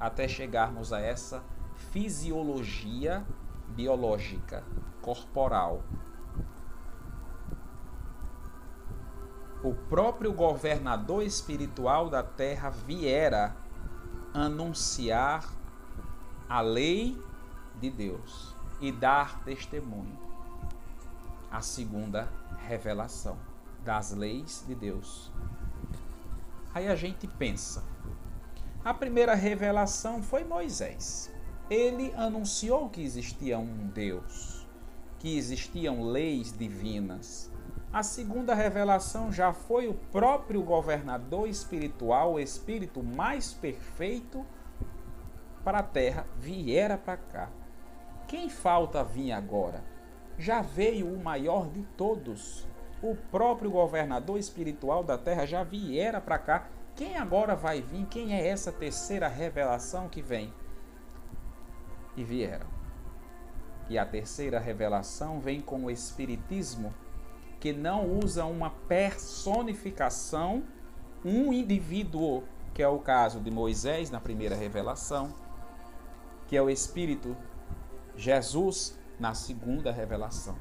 até 0.00 0.26
chegarmos 0.26 0.94
a 0.94 1.00
essa 1.00 1.44
fisiologia 1.92 3.22
biológica, 3.68 4.64
corporal. 5.02 5.82
O 9.62 9.74
próprio 9.74 10.32
governador 10.32 11.22
espiritual 11.22 12.08
da 12.08 12.22
terra 12.22 12.70
viera 12.70 13.54
anunciar 14.32 15.48
a 16.48 16.60
lei 16.60 17.20
de 17.80 17.90
Deus 17.90 18.54
e 18.80 18.92
dar 18.92 19.42
testemunho. 19.44 20.18
A 21.50 21.60
segunda 21.60 22.28
revelação 22.66 23.36
das 23.84 24.12
leis 24.12 24.64
de 24.66 24.74
Deus. 24.74 25.30
Aí 26.72 26.86
a 26.86 26.94
gente 26.94 27.26
pensa, 27.26 27.82
a 28.84 28.94
primeira 28.94 29.34
revelação 29.34 30.22
foi 30.22 30.44
Moisés. 30.44 31.30
Ele 31.68 32.12
anunciou 32.14 32.88
que 32.88 33.02
existia 33.02 33.58
um 33.58 33.88
Deus. 33.88 34.60
que 35.20 35.36
existiam 35.36 36.02
leis 36.02 36.56
divinas. 36.56 37.50
A 37.92 38.04
segunda 38.04 38.54
revelação 38.54 39.32
já 39.32 39.52
foi 39.52 39.88
o 39.88 39.94
próprio 39.94 40.62
governador 40.62 41.48
espiritual, 41.48 42.34
o 42.34 42.40
espírito 42.40 43.02
mais 43.02 43.52
perfeito 43.52 44.46
para 45.64 45.80
a 45.80 45.82
terra, 45.82 46.24
viera 46.36 46.96
para 46.96 47.16
cá. 47.16 47.50
Quem 48.28 48.48
falta 48.48 49.02
vir 49.02 49.32
agora? 49.32 49.82
Já 50.38 50.62
veio 50.62 51.12
o 51.12 51.20
maior 51.20 51.68
de 51.68 51.82
todos. 51.96 52.64
O 53.02 53.16
próprio 53.16 53.72
governador 53.72 54.38
espiritual 54.38 55.02
da 55.02 55.18
terra 55.18 55.44
já 55.44 55.64
viera 55.64 56.20
para 56.20 56.38
cá. 56.38 56.68
Quem 56.94 57.16
agora 57.16 57.56
vai 57.56 57.82
vir? 57.82 58.06
Quem 58.06 58.34
é 58.34 58.46
essa 58.46 58.70
terceira 58.70 59.26
revelação 59.26 60.08
que 60.08 60.22
vem? 60.22 60.54
E 62.16 62.22
vieram. 62.22 62.68
E 63.88 63.98
a 63.98 64.06
terceira 64.06 64.60
revelação 64.60 65.40
vem 65.40 65.60
com 65.60 65.86
o 65.86 65.90
Espiritismo, 65.90 66.94
que 67.60 67.72
não 67.74 68.18
usa 68.18 68.46
uma 68.46 68.70
personificação, 68.70 70.64
um 71.22 71.52
indivíduo, 71.52 72.42
que 72.72 72.82
é 72.82 72.88
o 72.88 72.98
caso 72.98 73.38
de 73.38 73.50
Moisés 73.50 74.10
na 74.10 74.18
primeira 74.18 74.56
revelação, 74.56 75.34
que 76.48 76.56
é 76.56 76.62
o 76.62 76.70
Espírito 76.70 77.36
Jesus 78.16 78.98
na 79.18 79.34
segunda 79.34 79.92
revelação. 79.92 80.56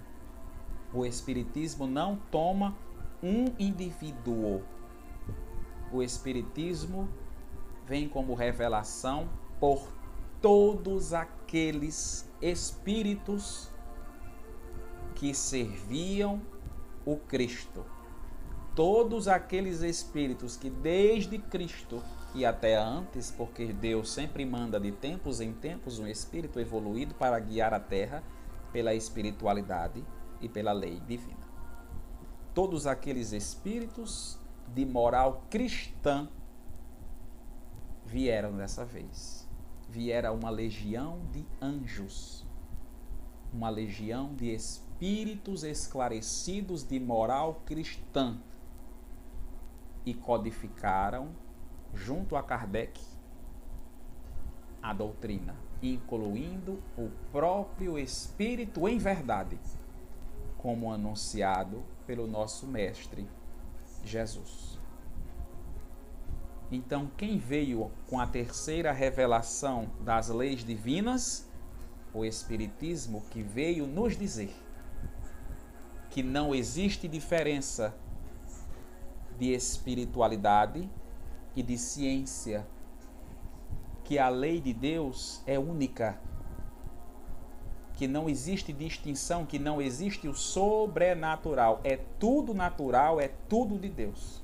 O 0.93 1.05
Espiritismo 1.05 1.87
não 1.87 2.17
toma 2.29 2.75
um 3.23 3.45
indivíduo. 3.57 4.61
O 5.93 6.03
Espiritismo 6.03 7.07
vem 7.87 8.09
como 8.09 8.33
revelação 8.33 9.29
por 9.59 9.87
todos 10.41 11.13
aqueles 11.13 12.29
espíritos 12.41 13.69
que 15.15 15.33
serviam 15.33 16.41
o 17.11 17.17
Cristo. 17.17 17.85
Todos 18.75 19.27
aqueles 19.27 19.81
espíritos 19.81 20.55
que 20.55 20.69
desde 20.69 21.37
Cristo 21.37 22.01
e 22.33 22.45
até 22.45 22.77
antes, 22.77 23.31
porque 23.31 23.73
Deus 23.73 24.11
sempre 24.11 24.45
manda 24.45 24.79
de 24.79 24.91
tempos 24.91 25.41
em 25.41 25.51
tempos 25.51 25.99
um 25.99 26.07
espírito 26.07 26.59
evoluído 26.59 27.13
para 27.15 27.39
guiar 27.39 27.73
a 27.73 27.79
terra 27.79 28.23
pela 28.71 28.93
espiritualidade 28.93 30.03
e 30.39 30.47
pela 30.47 30.71
lei 30.71 30.99
divina. 31.01 31.49
Todos 32.53 32.87
aqueles 32.87 33.31
espíritos 33.31 34.39
de 34.67 34.85
moral 34.85 35.45
cristã 35.49 36.29
vieram 38.05 38.55
dessa 38.55 38.85
vez 38.85 39.49
viera 39.89 40.31
uma 40.31 40.51
legião 40.51 41.19
de 41.31 41.45
anjos, 41.59 42.45
uma 43.51 43.69
legião 43.69 44.35
de 44.35 44.53
espíritos 44.53 44.88
esclarecidos 45.63 46.83
de 46.83 46.99
moral 46.99 47.61
cristã 47.65 48.37
e 50.05 50.13
codificaram, 50.13 51.29
junto 51.93 52.35
a 52.35 52.43
Kardec, 52.43 53.01
a 54.81 54.93
doutrina, 54.93 55.55
incluindo 55.81 56.81
o 56.97 57.09
próprio 57.31 57.97
Espírito 57.97 58.87
em 58.87 58.97
verdade, 58.97 59.57
como 60.57 60.91
anunciado 60.91 61.83
pelo 62.05 62.27
nosso 62.27 62.67
Mestre 62.67 63.27
Jesus. 64.03 64.79
Então, 66.71 67.09
quem 67.17 67.37
veio 67.37 67.89
com 68.07 68.19
a 68.19 68.27
terceira 68.27 68.91
revelação 68.91 69.89
das 70.01 70.29
leis 70.29 70.63
divinas? 70.63 71.47
O 72.13 72.25
Espiritismo 72.25 73.23
que 73.29 73.41
veio 73.41 73.87
nos 73.87 74.17
dizer 74.17 74.55
que 76.19 76.23
não 76.23 76.53
existe 76.53 77.07
diferença 77.07 77.95
de 79.37 79.53
espiritualidade 79.53 80.89
e 81.55 81.63
de 81.63 81.77
ciência, 81.77 82.67
que 84.03 84.19
a 84.19 84.27
lei 84.27 84.59
de 84.59 84.73
Deus 84.73 85.41
é 85.47 85.57
única, 85.57 86.19
que 87.95 88.05
não 88.05 88.29
existe 88.29 88.73
distinção, 88.73 89.45
que 89.45 89.57
não 89.57 89.81
existe 89.81 90.27
o 90.27 90.33
sobrenatural, 90.33 91.79
é 91.85 91.95
tudo 92.19 92.53
natural, 92.53 93.21
é 93.21 93.29
tudo 93.47 93.79
de 93.79 93.87
Deus. 93.87 94.43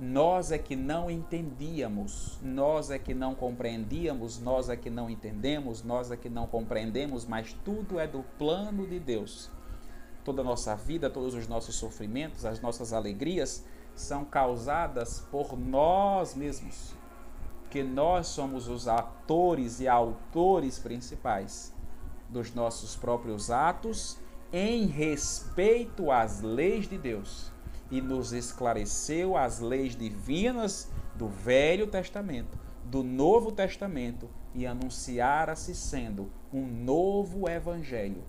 Nós 0.00 0.50
é 0.50 0.58
que 0.58 0.74
não 0.74 1.08
entendíamos, 1.08 2.40
nós 2.42 2.90
é 2.90 2.98
que 2.98 3.14
não 3.14 3.36
compreendíamos, 3.36 4.40
nós 4.40 4.68
é 4.68 4.76
que 4.76 4.90
não 4.90 5.08
entendemos, 5.08 5.84
nós 5.84 6.10
é 6.10 6.16
que 6.16 6.28
não 6.28 6.48
compreendemos, 6.48 7.24
mas 7.24 7.52
tudo 7.64 8.00
é 8.00 8.06
do 8.08 8.24
plano 8.36 8.84
de 8.84 8.98
Deus. 8.98 9.48
Toda 10.24 10.42
a 10.42 10.44
nossa 10.44 10.74
vida, 10.76 11.10
todos 11.10 11.34
os 11.34 11.48
nossos 11.48 11.74
sofrimentos, 11.74 12.44
as 12.44 12.60
nossas 12.60 12.92
alegrias 12.92 13.64
são 13.94 14.24
causadas 14.24 15.20
por 15.30 15.58
nós 15.58 16.34
mesmos. 16.34 16.94
Que 17.70 17.82
nós 17.82 18.28
somos 18.28 18.68
os 18.68 18.86
atores 18.86 19.80
e 19.80 19.88
autores 19.88 20.78
principais 20.78 21.72
dos 22.28 22.54
nossos 22.54 22.96
próprios 22.96 23.50
atos 23.50 24.18
em 24.52 24.86
respeito 24.86 26.10
às 26.10 26.40
leis 26.40 26.88
de 26.88 26.98
Deus 26.98 27.50
e 27.90 28.00
nos 28.00 28.32
esclareceu 28.32 29.36
as 29.36 29.60
leis 29.60 29.96
divinas 29.96 30.90
do 31.14 31.28
Velho 31.28 31.86
Testamento, 31.86 32.58
do 32.84 33.02
Novo 33.02 33.52
Testamento 33.52 34.28
e 34.54 34.66
anunciara-se 34.66 35.74
sendo 35.74 36.30
um 36.52 36.66
novo 36.66 37.48
evangelho. 37.48 38.22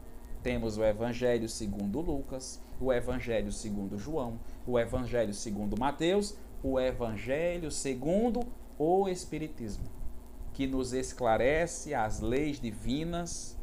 Temos 0.44 0.78
o 0.78 0.84
evangelho 0.84 1.48
segundo 1.48 2.02
Lucas, 2.02 2.62
o 2.80 2.92
evangelho 2.92 3.52
segundo 3.52 3.98
João, 3.98 4.38
o 4.68 4.78
evangelho 4.78 5.34
segundo 5.34 5.80
Mateus, 5.80 6.36
o 6.62 6.80
evangelho 6.80 7.72
segundo 7.72 8.42
o 8.78 9.08
espiritismo, 9.08 9.86
que 10.54 10.68
nos 10.68 10.94
esclarece 10.94 11.94
as 11.94 12.20
leis 12.20 12.60
divinas, 12.60 13.58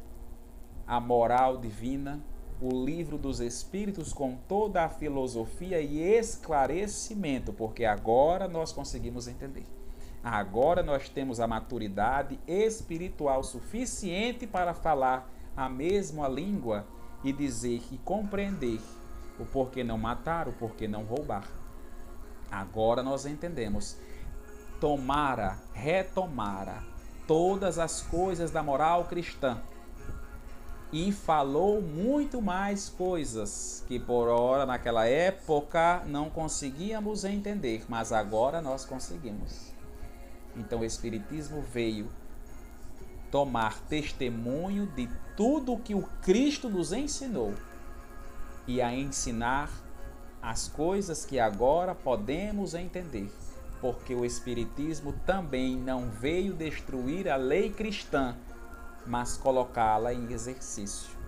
a 0.86 0.98
moral 0.98 1.58
divina 1.58 2.20
o 2.60 2.84
livro 2.84 3.16
dos 3.16 3.40
Espíritos 3.40 4.12
com 4.12 4.36
toda 4.46 4.84
a 4.84 4.88
filosofia 4.88 5.80
e 5.80 5.98
esclarecimento, 5.98 7.52
porque 7.52 7.86
agora 7.86 8.46
nós 8.46 8.70
conseguimos 8.70 9.26
entender. 9.26 9.64
Agora 10.22 10.82
nós 10.82 11.08
temos 11.08 11.40
a 11.40 11.46
maturidade 11.46 12.38
espiritual 12.46 13.42
suficiente 13.42 14.46
para 14.46 14.74
falar 14.74 15.32
a 15.56 15.68
mesma 15.68 16.28
língua 16.28 16.86
e 17.22 17.32
dizer 17.32 17.82
e 17.90 17.98
compreender 17.98 18.80
o 19.38 19.44
porquê 19.44 19.82
não 19.82 19.98
matar, 19.98 20.48
o 20.48 20.52
porquê 20.52 20.86
não 20.86 21.04
roubar. 21.04 21.44
Agora 22.50 23.02
nós 23.02 23.26
entendemos. 23.26 23.96
Tomara, 24.80 25.58
retomara 25.72 26.82
todas 27.26 27.78
as 27.78 28.02
coisas 28.02 28.50
da 28.50 28.62
moral 28.62 29.04
cristã 29.04 29.60
e 30.92 31.12
falou 31.12 31.80
muito 31.80 32.42
mais 32.42 32.88
coisas 32.88 33.84
que 33.86 33.98
por 34.00 34.28
hora 34.28 34.66
naquela 34.66 35.06
época 35.06 36.02
não 36.06 36.28
conseguíamos 36.28 37.24
entender, 37.24 37.84
mas 37.88 38.10
agora 38.12 38.60
nós 38.60 38.84
conseguimos. 38.84 39.72
Então 40.56 40.80
o 40.80 40.84
Espiritismo 40.84 41.62
veio 41.62 42.08
tomar 43.30 43.78
testemunho 43.82 44.86
de 44.86 45.08
tudo 45.40 45.78
que 45.78 45.94
o 45.94 46.02
Cristo 46.20 46.68
nos 46.68 46.92
ensinou 46.92 47.54
e 48.66 48.82
a 48.82 48.94
ensinar 48.94 49.70
as 50.42 50.68
coisas 50.68 51.24
que 51.24 51.40
agora 51.40 51.94
podemos 51.94 52.74
entender, 52.74 53.32
porque 53.80 54.14
o 54.14 54.22
Espiritismo 54.22 55.14
também 55.24 55.76
não 55.76 56.10
veio 56.10 56.52
destruir 56.52 57.26
a 57.26 57.36
lei 57.36 57.70
cristã 57.70 58.36
mas 59.06 59.38
colocá-la 59.38 60.12
em 60.12 60.30
exercício. 60.30 61.18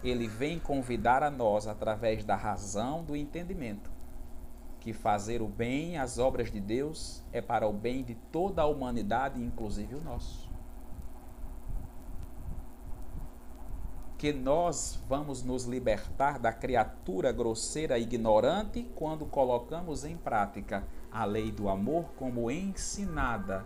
Ele 0.00 0.28
vem 0.28 0.60
convidar 0.60 1.24
a 1.24 1.30
nós, 1.30 1.66
através 1.66 2.24
da 2.24 2.36
razão 2.36 3.02
do 3.02 3.16
entendimento, 3.16 3.90
que 4.78 4.92
fazer 4.92 5.42
o 5.42 5.48
bem, 5.48 5.98
as 5.98 6.20
obras 6.20 6.52
de 6.52 6.60
Deus, 6.60 7.20
é 7.32 7.40
para 7.40 7.66
o 7.66 7.72
bem 7.72 8.04
de 8.04 8.14
toda 8.30 8.62
a 8.62 8.66
humanidade, 8.66 9.42
inclusive 9.42 9.96
o 9.96 10.00
nosso. 10.00 10.55
Que 14.18 14.32
nós 14.32 14.98
vamos 15.08 15.42
nos 15.42 15.64
libertar 15.64 16.38
da 16.38 16.52
criatura 16.52 17.30
grosseira 17.32 17.98
e 17.98 18.02
ignorante 18.02 18.82
quando 18.94 19.26
colocamos 19.26 20.04
em 20.04 20.16
prática 20.16 20.84
a 21.12 21.24
lei 21.24 21.50
do 21.50 21.68
amor 21.68 22.06
como 22.16 22.50
ensinada 22.50 23.64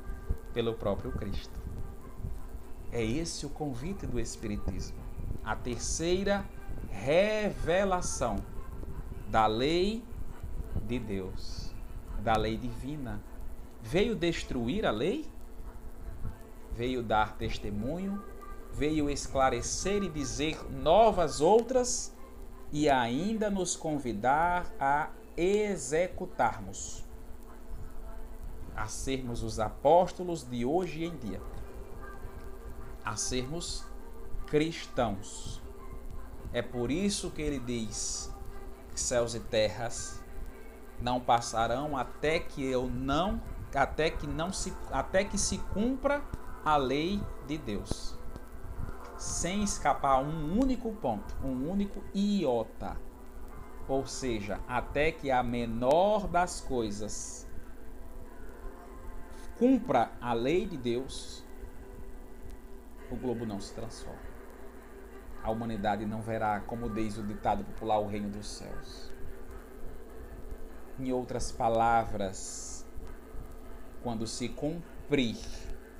pelo 0.52 0.74
próprio 0.74 1.12
Cristo. 1.12 1.60
É 2.92 3.04
esse 3.04 3.46
o 3.46 3.50
convite 3.50 4.06
do 4.06 4.18
Espiritismo. 4.18 4.98
A 5.44 5.54
terceira 5.54 6.44
revelação 6.90 8.36
da 9.28 9.46
lei 9.46 10.02
de 10.86 10.98
Deus, 10.98 11.72
da 12.22 12.36
lei 12.36 12.56
divina. 12.56 13.20
Veio 13.80 14.14
destruir 14.14 14.84
a 14.84 14.90
lei? 14.90 15.24
Veio 16.72 17.02
dar 17.02 17.36
testemunho? 17.36 18.22
Veio 18.80 19.10
esclarecer 19.10 20.02
e 20.02 20.08
dizer 20.08 20.58
novas 20.70 21.42
outras 21.42 22.16
e 22.72 22.88
ainda 22.88 23.50
nos 23.50 23.76
convidar 23.76 24.72
a 24.80 25.10
executarmos, 25.36 27.04
a 28.74 28.86
sermos 28.86 29.42
os 29.42 29.60
apóstolos 29.60 30.48
de 30.48 30.64
hoje 30.64 31.04
em 31.04 31.14
dia, 31.14 31.42
a 33.04 33.16
sermos 33.16 33.84
cristãos. 34.46 35.60
É 36.50 36.62
por 36.62 36.90
isso 36.90 37.30
que 37.30 37.42
ele 37.42 37.58
diz 37.58 38.34
que 38.94 38.98
céus 38.98 39.34
e 39.34 39.40
terras 39.40 40.24
não 41.02 41.20
passarão 41.20 41.98
até 41.98 42.40
que 42.40 42.64
eu 42.64 42.88
não 42.88 43.42
até 43.74 44.08
que 44.08 44.26
não 44.26 44.50
se 44.50 44.72
até 44.90 45.22
que 45.22 45.36
se 45.36 45.58
cumpra 45.74 46.24
a 46.64 46.78
lei 46.78 47.22
de 47.46 47.58
Deus. 47.58 48.18
Sem 49.20 49.62
escapar 49.62 50.24
um 50.24 50.58
único 50.58 50.90
ponto, 50.94 51.36
um 51.44 51.70
único 51.70 52.02
iota. 52.14 52.96
Ou 53.86 54.06
seja, 54.06 54.58
até 54.66 55.12
que 55.12 55.30
a 55.30 55.42
menor 55.42 56.26
das 56.26 56.62
coisas 56.62 57.46
cumpra 59.58 60.10
a 60.22 60.32
lei 60.32 60.64
de 60.64 60.78
Deus, 60.78 61.44
o 63.10 63.16
globo 63.16 63.44
não 63.44 63.60
se 63.60 63.74
transforma. 63.74 64.30
A 65.42 65.50
humanidade 65.50 66.06
não 66.06 66.22
verá, 66.22 66.60
como 66.60 66.88
diz 66.88 67.18
o 67.18 67.22
ditado 67.22 67.62
popular, 67.62 67.98
o 67.98 68.06
reino 68.06 68.30
dos 68.30 68.48
céus. 68.48 69.12
Em 70.98 71.12
outras 71.12 71.52
palavras, 71.52 72.86
quando 74.02 74.26
se 74.26 74.48
cumprir 74.48 75.36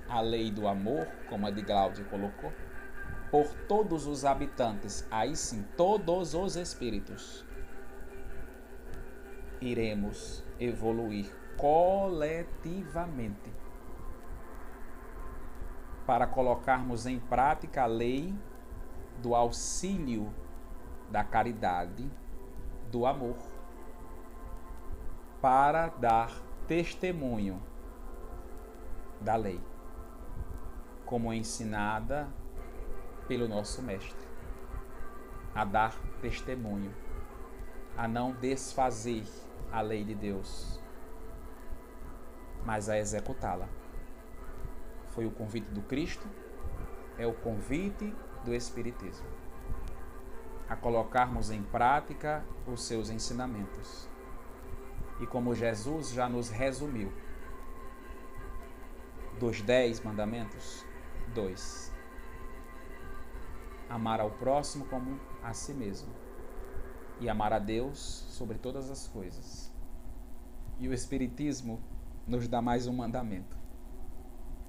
a 0.08 0.22
lei 0.22 0.50
do 0.50 0.66
amor, 0.66 1.06
como 1.28 1.46
a 1.46 1.50
de 1.50 1.60
Glaudio 1.60 2.06
colocou, 2.06 2.50
por 3.30 3.54
todos 3.68 4.06
os 4.06 4.24
habitantes, 4.24 5.06
aí 5.10 5.36
sim, 5.36 5.64
todos 5.76 6.34
os 6.34 6.56
espíritos, 6.56 7.44
iremos 9.60 10.42
evoluir 10.58 11.32
coletivamente 11.56 13.52
para 16.06 16.26
colocarmos 16.26 17.06
em 17.06 17.20
prática 17.20 17.82
a 17.82 17.86
lei 17.86 18.34
do 19.22 19.34
auxílio, 19.34 20.34
da 21.10 21.22
caridade, 21.22 22.10
do 22.90 23.06
amor, 23.06 23.36
para 25.40 25.88
dar 25.88 26.32
testemunho 26.66 27.62
da 29.20 29.36
lei 29.36 29.60
como 31.04 31.32
ensinada 31.32 32.28
pelo 33.30 33.46
nosso 33.46 33.80
Mestre, 33.80 34.26
a 35.54 35.64
dar 35.64 35.94
testemunho, 36.20 36.92
a 37.96 38.08
não 38.08 38.32
desfazer 38.32 39.24
a 39.70 39.80
lei 39.80 40.02
de 40.02 40.16
Deus, 40.16 40.80
mas 42.66 42.88
a 42.88 42.98
executá-la. 42.98 43.68
Foi 45.10 45.26
o 45.26 45.30
convite 45.30 45.70
do 45.70 45.80
Cristo, 45.82 46.26
é 47.16 47.24
o 47.24 47.32
convite 47.32 48.12
do 48.44 48.52
Espiritismo, 48.52 49.28
a 50.68 50.74
colocarmos 50.74 51.52
em 51.52 51.62
prática 51.62 52.44
os 52.66 52.82
seus 52.82 53.10
ensinamentos. 53.10 54.08
E 55.20 55.26
como 55.28 55.54
Jesus 55.54 56.10
já 56.10 56.28
nos 56.28 56.50
resumiu, 56.50 57.12
dos 59.38 59.62
dez 59.62 60.00
mandamentos, 60.00 60.84
2. 61.32 61.89
Amar 63.90 64.20
ao 64.20 64.30
próximo 64.30 64.86
como 64.86 65.20
a 65.42 65.52
si 65.52 65.74
mesmo. 65.74 66.08
E 67.20 67.28
amar 67.28 67.52
a 67.52 67.58
Deus 67.58 67.98
sobre 67.98 68.56
todas 68.56 68.88
as 68.90 69.06
coisas. 69.06 69.70
E 70.78 70.88
o 70.88 70.94
Espiritismo 70.94 71.78
nos 72.26 72.48
dá 72.48 72.62
mais 72.62 72.86
um 72.86 72.94
mandamento. 72.94 73.58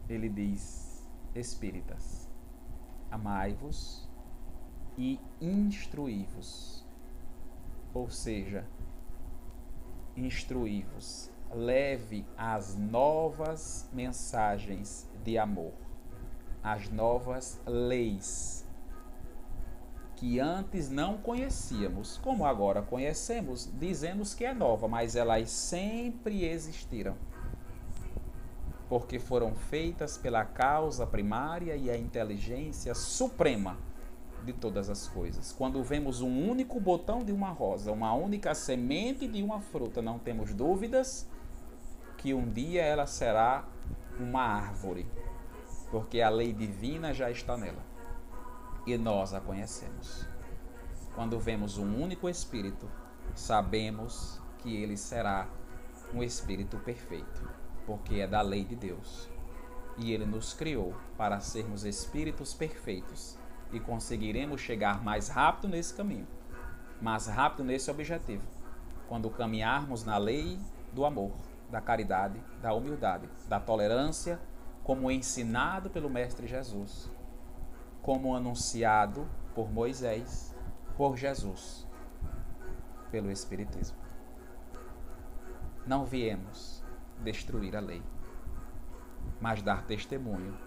Ele 0.09 0.27
diz: 0.27 1.07
Espíritas, 1.33 2.27
amai-vos 3.09 4.09
e 4.97 5.21
instruí-vos. 5.39 6.83
Ou 7.93 8.09
seja, 8.09 8.67
instruí-vos. 10.17 11.31
Leve 11.53 12.25
as 12.37 12.75
novas 12.75 13.87
mensagens 13.93 15.07
de 15.23 15.37
amor 15.37 15.73
as 16.63 16.89
novas 16.89 17.59
leis 17.65 18.60
que 20.21 20.39
antes 20.39 20.87
não 20.87 21.17
conhecíamos, 21.17 22.17
como 22.17 22.45
agora 22.45 22.83
conhecemos, 22.83 23.67
dizemos 23.73 24.35
que 24.35 24.45
é 24.45 24.53
nova, 24.53 24.87
mas 24.87 25.15
elas 25.15 25.49
sempre 25.49 26.45
existiram. 26.45 27.15
Porque 28.87 29.17
foram 29.17 29.55
feitas 29.55 30.19
pela 30.19 30.45
causa 30.45 31.07
primária 31.07 31.75
e 31.75 31.89
a 31.89 31.97
inteligência 31.97 32.93
suprema 32.93 33.79
de 34.45 34.53
todas 34.53 34.91
as 34.91 35.07
coisas. 35.07 35.51
Quando 35.51 35.81
vemos 35.81 36.21
um 36.21 36.47
único 36.47 36.79
botão 36.79 37.23
de 37.23 37.31
uma 37.31 37.49
rosa, 37.49 37.91
uma 37.91 38.13
única 38.13 38.53
semente 38.53 39.27
de 39.27 39.41
uma 39.41 39.59
fruta, 39.59 40.03
não 40.03 40.19
temos 40.19 40.53
dúvidas 40.53 41.27
que 42.19 42.31
um 42.31 42.47
dia 42.47 42.83
ela 42.83 43.07
será 43.07 43.67
uma 44.19 44.43
árvore 44.43 45.07
porque 45.89 46.21
a 46.21 46.29
lei 46.29 46.53
divina 46.53 47.11
já 47.11 47.31
está 47.31 47.57
nela 47.57 47.90
e 48.85 48.97
nós 48.97 49.33
a 49.33 49.39
conhecemos. 49.39 50.25
Quando 51.13 51.39
vemos 51.39 51.77
um 51.77 52.01
único 52.01 52.29
Espírito, 52.29 52.89
sabemos 53.35 54.41
que 54.59 54.75
ele 54.75 54.97
será 54.97 55.47
um 56.13 56.23
Espírito 56.23 56.77
perfeito, 56.77 57.49
porque 57.85 58.15
é 58.15 58.27
da 58.27 58.41
lei 58.41 58.63
de 58.63 58.75
Deus. 58.75 59.29
E 59.97 60.11
ele 60.11 60.25
nos 60.25 60.53
criou 60.53 60.95
para 61.17 61.39
sermos 61.39 61.83
espíritos 61.83 62.53
perfeitos 62.53 63.37
e 63.71 63.79
conseguiremos 63.79 64.61
chegar 64.61 65.03
mais 65.03 65.27
rápido 65.27 65.69
nesse 65.69 65.93
caminho, 65.93 66.27
mais 67.01 67.27
rápido 67.27 67.63
nesse 67.63 67.91
objetivo, 67.91 68.43
quando 69.07 69.29
caminharmos 69.29 70.03
na 70.03 70.17
lei 70.17 70.59
do 70.93 71.05
amor, 71.05 71.33
da 71.69 71.81
caridade, 71.81 72.41
da 72.61 72.73
humildade, 72.73 73.29
da 73.47 73.59
tolerância 73.59 74.39
como 74.83 75.11
ensinado 75.11 75.89
pelo 75.89 76.09
Mestre 76.09 76.47
Jesus, 76.47 77.09
como 78.01 78.35
anunciado 78.35 79.27
por 79.53 79.71
Moisés, 79.71 80.55
por 80.97 81.17
Jesus, 81.17 81.87
pelo 83.11 83.31
Espiritismo. 83.31 83.97
Não 85.85 86.05
viemos 86.05 86.83
destruir 87.19 87.75
a 87.75 87.79
lei, 87.79 88.01
mas 89.39 89.61
dar 89.61 89.83
testemunho 89.83 90.57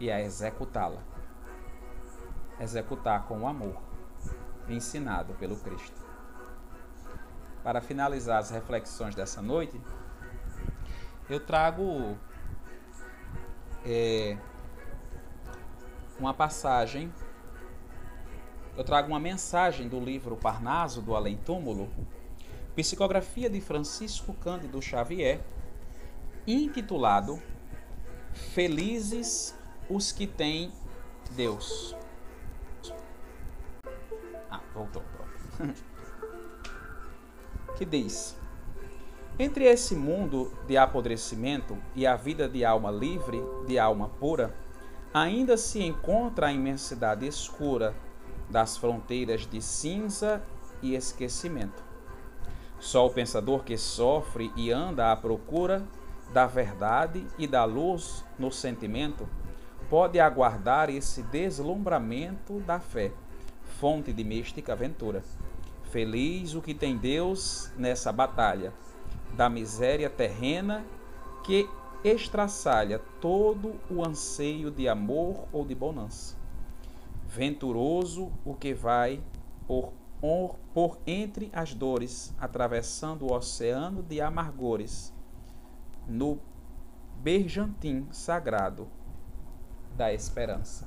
e 0.00 0.10
a 0.10 0.20
executá-la. 0.20 1.02
Executar 2.58 3.26
com 3.26 3.40
o 3.40 3.46
amor 3.46 3.80
ensinado 4.68 5.34
pelo 5.34 5.56
Cristo. 5.56 6.00
Para 7.62 7.80
finalizar 7.80 8.38
as 8.38 8.50
reflexões 8.50 9.14
dessa 9.14 9.40
noite, 9.42 9.80
eu 11.28 11.40
trago 11.40 12.16
é, 13.84 14.38
uma 16.18 16.32
passagem, 16.32 17.12
eu 18.76 18.84
trago 18.84 19.08
uma 19.08 19.20
mensagem 19.20 19.88
do 19.88 20.00
livro 20.00 20.36
Parnaso 20.36 21.00
do 21.00 21.14
Além 21.14 21.36
Túmulo, 21.36 21.88
psicografia 22.74 23.48
de 23.48 23.60
Francisco 23.60 24.34
Cândido 24.34 24.80
Xavier, 24.82 25.40
intitulado 26.46 27.40
Felizes 28.32 29.54
os 29.88 30.10
que 30.10 30.26
têm 30.26 30.72
Deus. 31.36 31.96
Ah, 34.50 34.60
voltou, 34.74 35.02
pronto. 35.02 35.74
que 37.76 37.84
diz: 37.84 38.36
entre 39.38 39.64
esse 39.64 39.94
mundo 39.94 40.52
de 40.66 40.76
apodrecimento 40.76 41.76
e 41.94 42.06
a 42.06 42.16
vida 42.16 42.48
de 42.48 42.64
alma 42.64 42.90
livre, 42.90 43.40
de 43.66 43.78
alma 43.78 44.08
pura, 44.08 44.54
ainda 45.14 45.56
se 45.56 45.80
encontra 45.80 46.48
a 46.48 46.52
imensidade 46.52 47.24
escura 47.24 47.94
das 48.50 48.76
fronteiras 48.76 49.46
de 49.46 49.62
cinza 49.62 50.42
e 50.82 50.96
esquecimento. 50.96 51.84
Só 52.80 53.06
o 53.06 53.10
pensador 53.10 53.62
que 53.62 53.78
sofre 53.78 54.52
e 54.56 54.72
anda 54.72 55.12
à 55.12 55.16
procura 55.16 55.86
da 56.32 56.46
verdade 56.46 57.24
e 57.38 57.46
da 57.46 57.64
luz 57.64 58.24
no 58.36 58.50
sentimento 58.50 59.28
pode 59.88 60.18
aguardar 60.18 60.90
esse 60.90 61.22
deslumbramento 61.22 62.58
da 62.60 62.80
fé, 62.80 63.12
fonte 63.78 64.12
de 64.12 64.24
mística 64.24 64.72
aventura. 64.72 65.22
Feliz 65.84 66.54
o 66.54 66.60
que 66.60 66.74
tem 66.74 66.96
Deus 66.96 67.70
nessa 67.76 68.10
batalha 68.10 68.72
da 69.36 69.48
miséria 69.48 70.10
terrena 70.10 70.84
que 71.44 71.68
estraçalha 72.04 72.98
todo 73.20 73.80
o 73.90 74.04
anseio 74.04 74.70
de 74.70 74.86
amor 74.86 75.48
ou 75.50 75.64
de 75.64 75.74
bonança. 75.74 76.36
Venturoso 77.26 78.30
o 78.44 78.54
que 78.54 78.74
vai 78.74 79.24
por, 79.66 79.92
por 80.74 80.98
entre 81.06 81.50
as 81.52 81.72
dores, 81.72 82.34
atravessando 82.38 83.24
o 83.24 83.32
oceano 83.32 84.02
de 84.02 84.20
amargores, 84.20 85.12
no 86.06 86.38
bergantim 87.22 88.06
sagrado 88.12 88.86
da 89.96 90.12
esperança. 90.12 90.86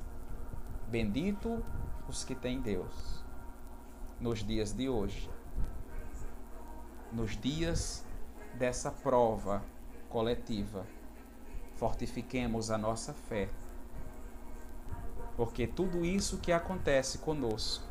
Bendito 0.86 1.64
os 2.08 2.22
que 2.24 2.34
têm 2.34 2.60
Deus 2.60 3.24
nos 4.20 4.44
dias 4.44 4.72
de 4.72 4.88
hoje, 4.88 5.28
nos 7.12 7.36
dias 7.36 8.04
dessa 8.54 8.90
prova 8.90 9.62
coletiva. 10.08 10.86
Fortifiquemos 11.78 12.72
a 12.72 12.76
nossa 12.76 13.12
fé, 13.12 13.48
porque 15.36 15.64
tudo 15.64 16.04
isso 16.04 16.38
que 16.38 16.50
acontece 16.50 17.18
conosco 17.18 17.86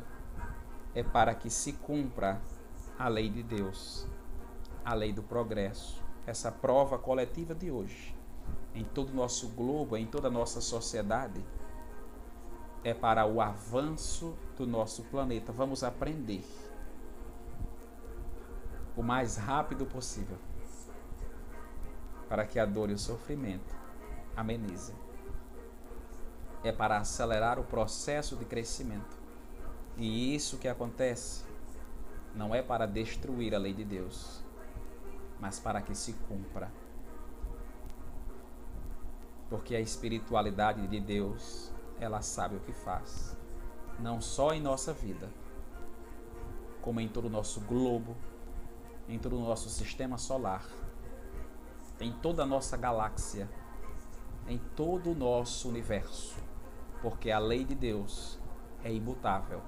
é 0.94 1.02
para 1.02 1.34
que 1.34 1.48
se 1.48 1.72
cumpra 1.72 2.38
a 2.98 3.08
lei 3.08 3.30
de 3.30 3.42
Deus, 3.42 4.06
a 4.84 4.92
lei 4.92 5.10
do 5.10 5.22
progresso, 5.22 6.02
essa 6.26 6.52
prova 6.52 6.98
coletiva 6.98 7.54
de 7.54 7.70
hoje, 7.70 8.14
em 8.74 8.84
todo 8.84 9.08
o 9.08 9.14
nosso 9.14 9.48
globo, 9.48 9.96
em 9.96 10.06
toda 10.06 10.28
a 10.28 10.30
nossa 10.30 10.60
sociedade, 10.60 11.42
é 12.84 12.92
para 12.92 13.24
o 13.24 13.40
avanço 13.40 14.36
do 14.54 14.66
nosso 14.66 15.02
planeta. 15.04 15.50
Vamos 15.50 15.82
aprender 15.82 16.44
o 18.94 19.02
mais 19.02 19.38
rápido 19.38 19.86
possível 19.86 20.36
para 22.28 22.44
que 22.44 22.58
a 22.58 22.66
dor 22.66 22.90
e 22.90 22.92
o 22.92 22.98
sofrimento 22.98 23.77
amenizem. 24.38 24.94
É 26.62 26.72
para 26.72 26.98
acelerar 26.98 27.58
o 27.58 27.64
processo 27.64 28.36
de 28.36 28.44
crescimento. 28.44 29.16
E 29.96 30.34
isso 30.34 30.58
que 30.58 30.68
acontece 30.68 31.44
não 32.34 32.54
é 32.54 32.62
para 32.62 32.86
destruir 32.86 33.54
a 33.54 33.58
lei 33.58 33.72
de 33.72 33.84
Deus, 33.84 34.42
mas 35.40 35.58
para 35.58 35.80
que 35.80 35.94
se 35.94 36.12
cumpra. 36.28 36.70
Porque 39.48 39.74
a 39.74 39.80
espiritualidade 39.80 40.86
de 40.86 41.00
Deus, 41.00 41.72
ela 41.98 42.20
sabe 42.20 42.56
o 42.56 42.60
que 42.60 42.72
faz, 42.72 43.36
não 43.98 44.20
só 44.20 44.52
em 44.52 44.60
nossa 44.60 44.92
vida, 44.92 45.28
como 46.82 47.00
em 47.00 47.08
todo 47.08 47.24
o 47.26 47.30
nosso 47.30 47.60
globo, 47.62 48.16
em 49.08 49.18
todo 49.18 49.36
o 49.36 49.40
nosso 49.40 49.68
sistema 49.70 50.18
solar 50.18 50.64
em 52.00 52.12
toda 52.12 52.42
a 52.42 52.46
nossa 52.46 52.76
galáxia, 52.76 53.48
em 54.48 54.58
todo 54.74 55.12
o 55.12 55.14
nosso 55.14 55.68
universo, 55.68 56.36
porque 57.02 57.30
a 57.30 57.38
lei 57.38 57.64
de 57.64 57.74
Deus 57.74 58.38
é 58.82 58.92
imutável, 58.92 59.62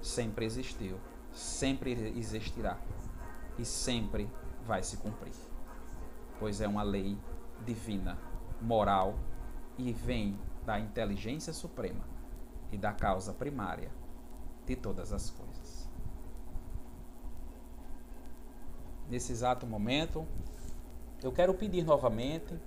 sempre 0.00 0.46
existiu, 0.46 0.98
sempre 1.30 1.92
existirá 2.16 2.78
e 3.58 3.64
sempre 3.64 4.28
vai 4.66 4.82
se 4.82 4.96
cumprir, 4.96 5.34
pois 6.38 6.60
é 6.60 6.66
uma 6.66 6.82
lei 6.82 7.18
divina, 7.64 8.18
moral 8.60 9.14
e 9.76 9.92
vem 9.92 10.38
da 10.64 10.80
inteligência 10.80 11.52
suprema 11.52 12.04
e 12.70 12.78
da 12.78 12.92
causa 12.92 13.32
primária 13.32 13.90
de 14.64 14.76
todas 14.76 15.12
as 15.12 15.30
coisas. 15.30 15.88
Nesse 19.08 19.32
exato 19.32 19.66
momento, 19.66 20.26
eu 21.22 21.30
quero 21.30 21.52
pedir 21.52 21.84
novamente 21.84 22.58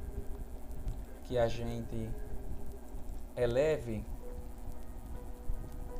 que 1.27 1.37
a 1.37 1.47
gente 1.47 2.09
eleve 3.35 4.05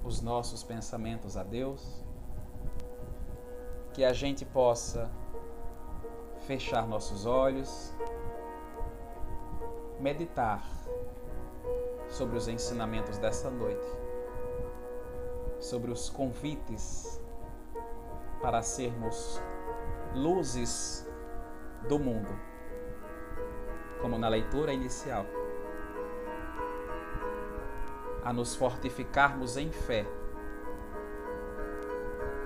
os 0.04 0.22
nossos 0.22 0.64
pensamentos 0.64 1.36
a 1.36 1.44
Deus, 1.44 2.04
que 3.94 4.04
a 4.06 4.14
gente 4.14 4.46
possa 4.46 5.10
fechar 6.46 6.88
nossos 6.88 7.26
olhos, 7.26 7.92
meditar 10.00 10.64
sobre 12.08 12.38
os 12.38 12.48
ensinamentos 12.48 13.18
dessa 13.18 13.50
noite, 13.50 13.88
sobre 15.60 15.92
os 15.92 16.10
convites 16.10 17.20
para 18.42 18.62
sermos 18.62 19.42
luzes 20.14 21.08
do 21.90 21.98
mundo, 21.98 22.30
como 24.06 24.20
na 24.20 24.28
leitura 24.28 24.72
inicial, 24.72 25.26
a 28.24 28.32
nos 28.32 28.56
fortificarmos 28.56 29.58
em 29.58 29.72
fé, 29.72 30.06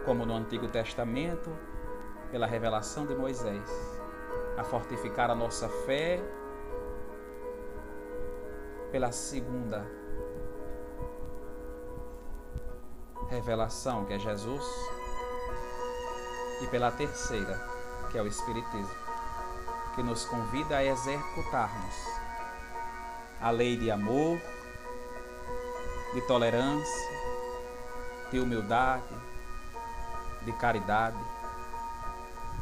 como 0.05 0.25
no 0.25 0.35
Antigo 0.35 0.69
Testamento, 0.69 1.53
pela 2.31 2.47
revelação 2.47 3.05
de 3.05 3.13
Moisés, 3.13 3.69
a 4.55 4.63
fortificar 4.63 5.29
a 5.29 5.35
nossa 5.35 5.67
fé 5.67 6.23
pela 8.89 9.11
segunda 9.11 9.85
revelação, 13.27 14.05
que 14.05 14.13
é 14.13 14.17
Jesus, 14.17 14.65
e 16.63 16.67
pela 16.67 16.89
terceira, 16.89 17.59
que 18.09 18.17
é 18.17 18.21
o 18.21 18.27
Espiritismo 18.27 19.08
que 19.99 20.03
nos 20.03 20.23
convida 20.23 20.77
a 20.77 20.85
executarmos 20.85 21.93
a 23.41 23.51
lei 23.51 23.75
de 23.75 23.91
amor, 23.91 24.39
de 26.13 26.21
tolerância, 26.21 27.09
de 28.31 28.39
humildade, 28.39 29.13
de 30.43 30.53
caridade, 30.53 31.17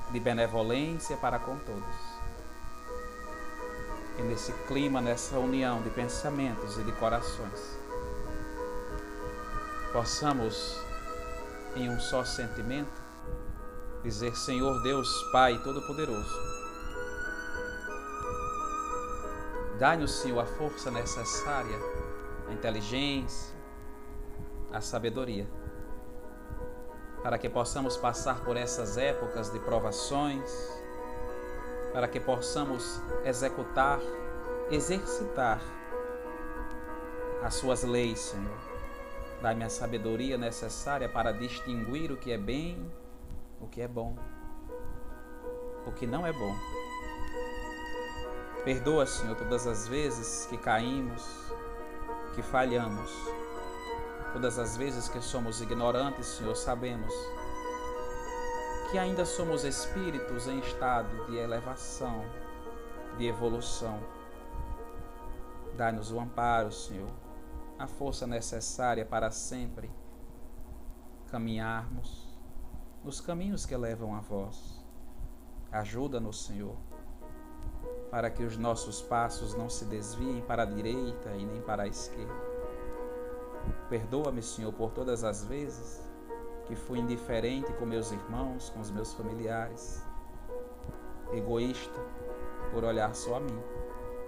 de 0.10 0.20
benevolência 0.20 1.16
para 1.16 1.38
com 1.38 1.60
todos. 1.60 1.96
E 4.18 4.24
nesse 4.24 4.52
clima, 4.68 5.00
nessa 5.00 5.38
união 5.38 5.84
de 5.84 5.92
pensamentos 5.92 6.80
e 6.80 6.84
de 6.84 6.92
corações, 6.94 7.78
possamos, 9.94 10.82
em 11.76 11.88
um 11.88 12.00
só 12.00 12.26
sentimento, 12.26 13.00
dizer: 14.04 14.36
Senhor 14.36 14.82
Deus, 14.82 15.08
Pai 15.32 15.62
Todo-Poderoso, 15.64 16.47
Dá-nos, 19.78 20.12
Senhor, 20.22 20.40
a 20.40 20.46
força 20.46 20.90
necessária, 20.90 21.78
a 22.48 22.52
inteligência, 22.52 23.56
a 24.74 24.82
sabedoria, 24.82 25.48
para 27.22 27.38
que 27.38 27.48
possamos 27.48 27.96
passar 27.96 28.44
por 28.44 28.58
essas 28.58 28.98
épocas 28.98 29.52
de 29.52 29.60
provações, 29.60 30.52
para 31.94 32.08
que 32.08 32.20
possamos 32.20 33.00
executar, 33.24 34.00
exercitar 34.72 35.62
as 37.44 37.54
Suas 37.54 37.84
leis, 37.84 38.20
Senhor. 38.20 38.58
Dá-me 39.44 39.64
a 39.64 39.70
sabedoria 39.70 40.40
necessária 40.40 41.08
para 41.08 41.32
distinguir 41.32 42.12
o 42.12 42.18
que 42.18 42.32
é 42.32 42.38
bem, 42.38 42.92
o 43.62 43.68
que 43.68 43.82
é 43.82 43.88
bom, 43.88 44.18
o 45.86 45.92
que 45.92 46.08
não 46.08 46.26
é 46.26 46.34
bom 46.34 46.77
Perdoa, 48.68 49.06
Senhor, 49.06 49.34
todas 49.38 49.66
as 49.66 49.88
vezes 49.88 50.46
que 50.48 50.58
caímos, 50.58 51.26
que 52.36 52.42
falhamos, 52.42 53.10
todas 54.34 54.60
as 54.60 54.76
vezes 54.76 55.08
que 55.08 55.22
somos 55.22 55.62
ignorantes, 55.62 56.26
Senhor, 56.26 56.54
sabemos 56.54 57.14
que 58.92 58.98
ainda 58.98 59.24
somos 59.24 59.64
espíritos 59.64 60.48
em 60.50 60.60
estado 60.60 61.28
de 61.28 61.38
elevação, 61.38 62.26
de 63.18 63.26
evolução. 63.26 64.02
Dá-nos 65.78 66.12
o 66.12 66.20
amparo, 66.20 66.70
Senhor, 66.70 67.14
a 67.80 67.88
força 67.88 68.28
necessária 68.28 69.06
para 69.06 69.32
sempre 69.32 69.90
caminharmos 71.32 72.38
nos 73.02 73.22
caminhos 73.22 73.66
que 73.66 73.78
levam 73.78 74.14
a 74.14 74.20
vós. 74.20 74.86
Ajuda-nos, 75.72 76.44
Senhor 76.44 76.76
para 78.10 78.30
que 78.30 78.44
os 78.44 78.58
nossos 78.58 79.02
passos 79.02 79.54
não 79.54 79.70
se 79.70 79.86
desviem 79.86 80.42
para 80.42 80.64
a 80.64 80.66
direita 80.66 81.32
e 81.32 81.46
nem 81.46 81.62
para 81.62 81.84
a 81.84 81.88
esquerda. 81.88 82.34
Perdoa-me, 83.90 84.42
Senhor, 84.42 84.72
por 84.74 84.92
todas 84.92 85.24
as 85.24 85.44
vezes 85.44 86.02
que 86.66 86.76
fui 86.76 87.00
indiferente 87.00 87.72
com 87.74 87.86
meus 87.86 88.12
irmãos, 88.12 88.70
com 88.70 88.80
os 88.80 88.92
meus 88.92 89.14
familiares, 89.14 90.06
egoísta 91.32 92.00
por 92.72 92.84
olhar 92.84 93.14
só 93.16 93.36
a 93.36 93.40
mim, 93.40 93.62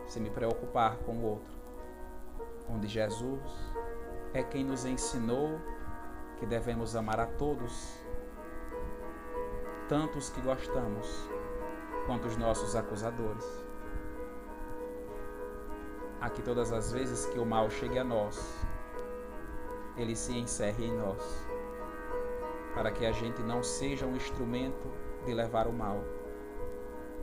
sem 0.07 0.21
me 0.21 0.29
preocupar 0.29 0.97
com 0.99 1.13
o 1.13 1.25
outro. 1.25 1.53
Onde 2.69 2.87
Jesus 2.87 3.41
é 4.33 4.43
quem 4.43 4.63
nos 4.63 4.85
ensinou 4.85 5.59
que 6.37 6.45
devemos 6.45 6.95
amar 6.95 7.19
a 7.19 7.25
todos, 7.25 7.99
tanto 9.87 10.17
os 10.17 10.29
que 10.29 10.39
gostamos 10.41 11.29
quanto 12.09 12.27
os 12.27 12.35
nossos 12.37 12.75
acusadores 12.75 13.45
a 16.19 16.27
que 16.27 16.41
todas 16.41 16.73
as 16.73 16.91
vezes 16.91 17.27
que 17.27 17.37
o 17.37 17.45
mal 17.45 17.69
chegue 17.69 17.99
a 17.99 18.03
nós, 18.03 18.65
ele 19.95 20.15
se 20.15 20.35
encerre 20.35 20.87
em 20.87 20.97
nós, 20.97 21.21
para 22.73 22.91
que 22.91 23.05
a 23.05 23.11
gente 23.11 23.43
não 23.43 23.61
seja 23.61 24.07
um 24.07 24.15
instrumento 24.15 24.91
de 25.23 25.35
levar 25.35 25.67
o 25.67 25.71
mal, 25.71 26.03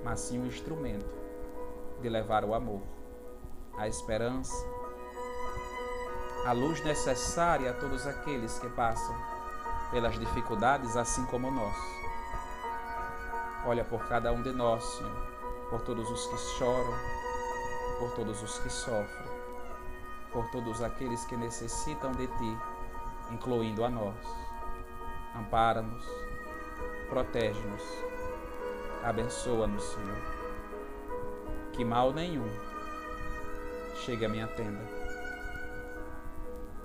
mas 0.05 0.21
sim 0.21 0.39
um 0.39 0.47
instrumento 0.47 1.13
de 2.01 2.09
levar 2.09 2.45
o 2.45 2.55
amor, 2.55 2.83
a 3.77 3.89
esperança, 3.89 4.55
a 6.45 6.53
luz 6.53 6.81
necessária 6.85 7.73
a 7.73 7.75
todos 7.75 8.07
aqueles 8.07 8.57
que 8.61 8.69
passam 8.69 9.17
pelas 9.91 10.17
dificuldades, 10.17 10.97
assim 10.97 11.27
como 11.27 11.51
nós. 11.51 12.06
Olha 13.69 13.85
por 13.85 14.07
cada 14.07 14.33
um 14.33 14.43
de 14.43 14.53
nós, 14.53 14.85
Senhor, 14.85 15.27
por 15.69 15.83
todos 15.83 16.09
os 16.09 16.27
que 16.29 16.39
choram, 16.57 16.95
por 17.99 18.13
todos 18.15 18.41
os 18.41 18.61
que 18.61 18.71
sofrem, 18.71 19.29
por 20.33 20.49
todos 20.53 20.81
aqueles 20.81 21.25
que 21.25 21.37
necessitam 21.37 22.13
de 22.13 22.29
Ti, 22.29 22.59
incluindo 23.33 23.85
a 23.85 23.91
nós. 23.91 24.15
Ampara-nos, 25.35 26.07
protege-nos, 27.09 27.83
abençoa-nos, 29.03 29.83
Senhor. 29.83 30.19
Que 31.73 31.85
mal 31.85 32.13
nenhum 32.13 32.49
chegue 34.05 34.27
à 34.27 34.29
minha 34.29 34.47
tenda, 34.47 34.89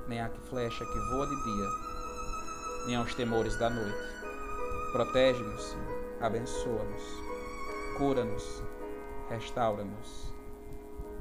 nem 0.08 0.20
a 0.20 0.32
flecha 0.50 0.84
que 0.84 1.00
voa 1.12 1.28
de 1.28 1.44
dia, 1.44 1.68
nem 2.88 2.96
aos 2.96 3.14
temores 3.14 3.56
da 3.58 3.70
noite. 3.70 4.12
Protege-nos, 4.92 5.62
Senhor, 5.62 6.01
abençoa-nos, 6.22 7.04
cura-nos, 7.98 8.64
restaura-nos 9.30 10.32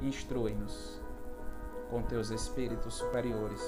instrui-nos 0.01 0.99
com 1.89 2.01
teus 2.01 2.29
espíritos 2.29 2.95
superiores, 2.95 3.61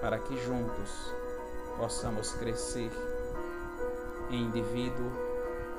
para 0.00 0.18
que 0.18 0.36
juntos 0.44 1.14
possamos 1.78 2.32
crescer 2.34 2.90
em 4.30 4.42
indivíduo, 4.42 5.10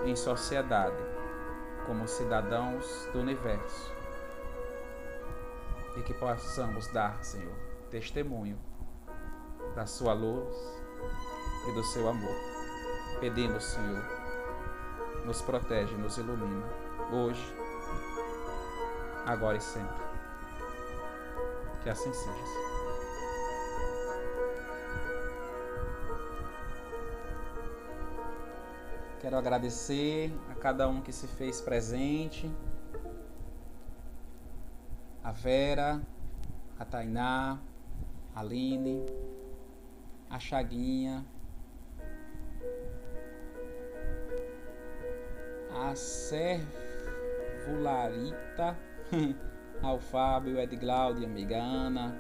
em 0.05 0.15
sociedade, 0.15 0.95
como 1.85 2.07
cidadãos 2.07 3.07
do 3.11 3.19
universo, 3.19 3.93
e 5.97 6.03
que 6.03 6.13
possamos 6.13 6.87
dar, 6.87 7.23
Senhor, 7.23 7.55
testemunho 7.89 8.57
da 9.75 9.85
Sua 9.85 10.13
luz 10.13 10.55
e 11.67 11.71
do 11.73 11.83
Seu 11.83 12.07
amor. 12.07 12.35
Pedimos, 13.19 13.63
Senhor, 13.63 14.16
nos 15.27 15.41
protege, 15.41 15.93
nos 15.97 16.17
ilumina, 16.17 16.65
hoje 17.11 17.53
agora 19.25 19.57
e 19.57 19.61
sempre. 19.61 19.97
Que 21.83 21.89
assim 21.89 22.13
seja. 22.13 22.67
Quero 29.19 29.37
agradecer 29.37 30.31
a 30.49 30.55
cada 30.55 30.87
um 30.87 31.01
que 31.01 31.11
se 31.11 31.27
fez 31.27 31.59
presente. 31.59 32.49
A 35.21 35.33
Vera, 35.33 36.01
a 36.79 36.85
Tainá, 36.85 37.59
a 38.33 38.39
Aline, 38.39 39.05
a 40.29 40.39
Chaguinha, 40.39 41.25
a 45.85 45.95
Servularita 45.95 46.75
ao 49.81 49.99
Fábio, 49.99 50.59
Edglaudia, 50.59 51.27
amiga 51.27 51.57
Ana, 51.57 52.15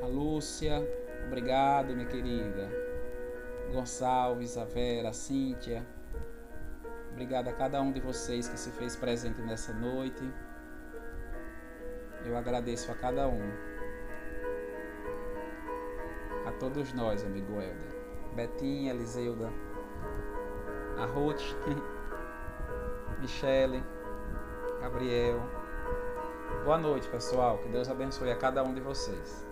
a 0.00 0.06
Lúcia, 0.06 0.80
obrigado, 1.26 1.94
minha 1.94 2.06
querida. 2.06 2.70
Gonçalves, 3.72 4.56
a 4.56 4.64
Vera, 4.64 5.08
a 5.08 5.12
Cíntia. 5.12 5.84
Obrigado 7.10 7.48
a 7.48 7.52
cada 7.52 7.82
um 7.82 7.90
de 7.90 7.98
vocês 8.00 8.48
que 8.48 8.56
se 8.56 8.70
fez 8.70 8.94
presente 8.94 9.40
nessa 9.40 9.72
noite. 9.72 10.22
Eu 12.24 12.36
agradeço 12.36 12.92
a 12.92 12.94
cada 12.94 13.26
um. 13.26 13.50
A 16.46 16.52
todos 16.52 16.92
nós, 16.92 17.24
amigo 17.24 17.54
Helder. 17.54 17.96
Betinha, 18.34 18.92
Eliseuda, 18.92 19.50
a 20.98 21.04
Ruth. 21.06 21.42
Michele, 23.20 23.82
Gabriel. 24.80 25.40
Boa 26.64 26.78
noite, 26.78 27.08
pessoal. 27.08 27.58
Que 27.58 27.68
Deus 27.68 27.88
abençoe 27.88 28.30
a 28.30 28.36
cada 28.36 28.62
um 28.62 28.74
de 28.74 28.80
vocês. 28.80 29.45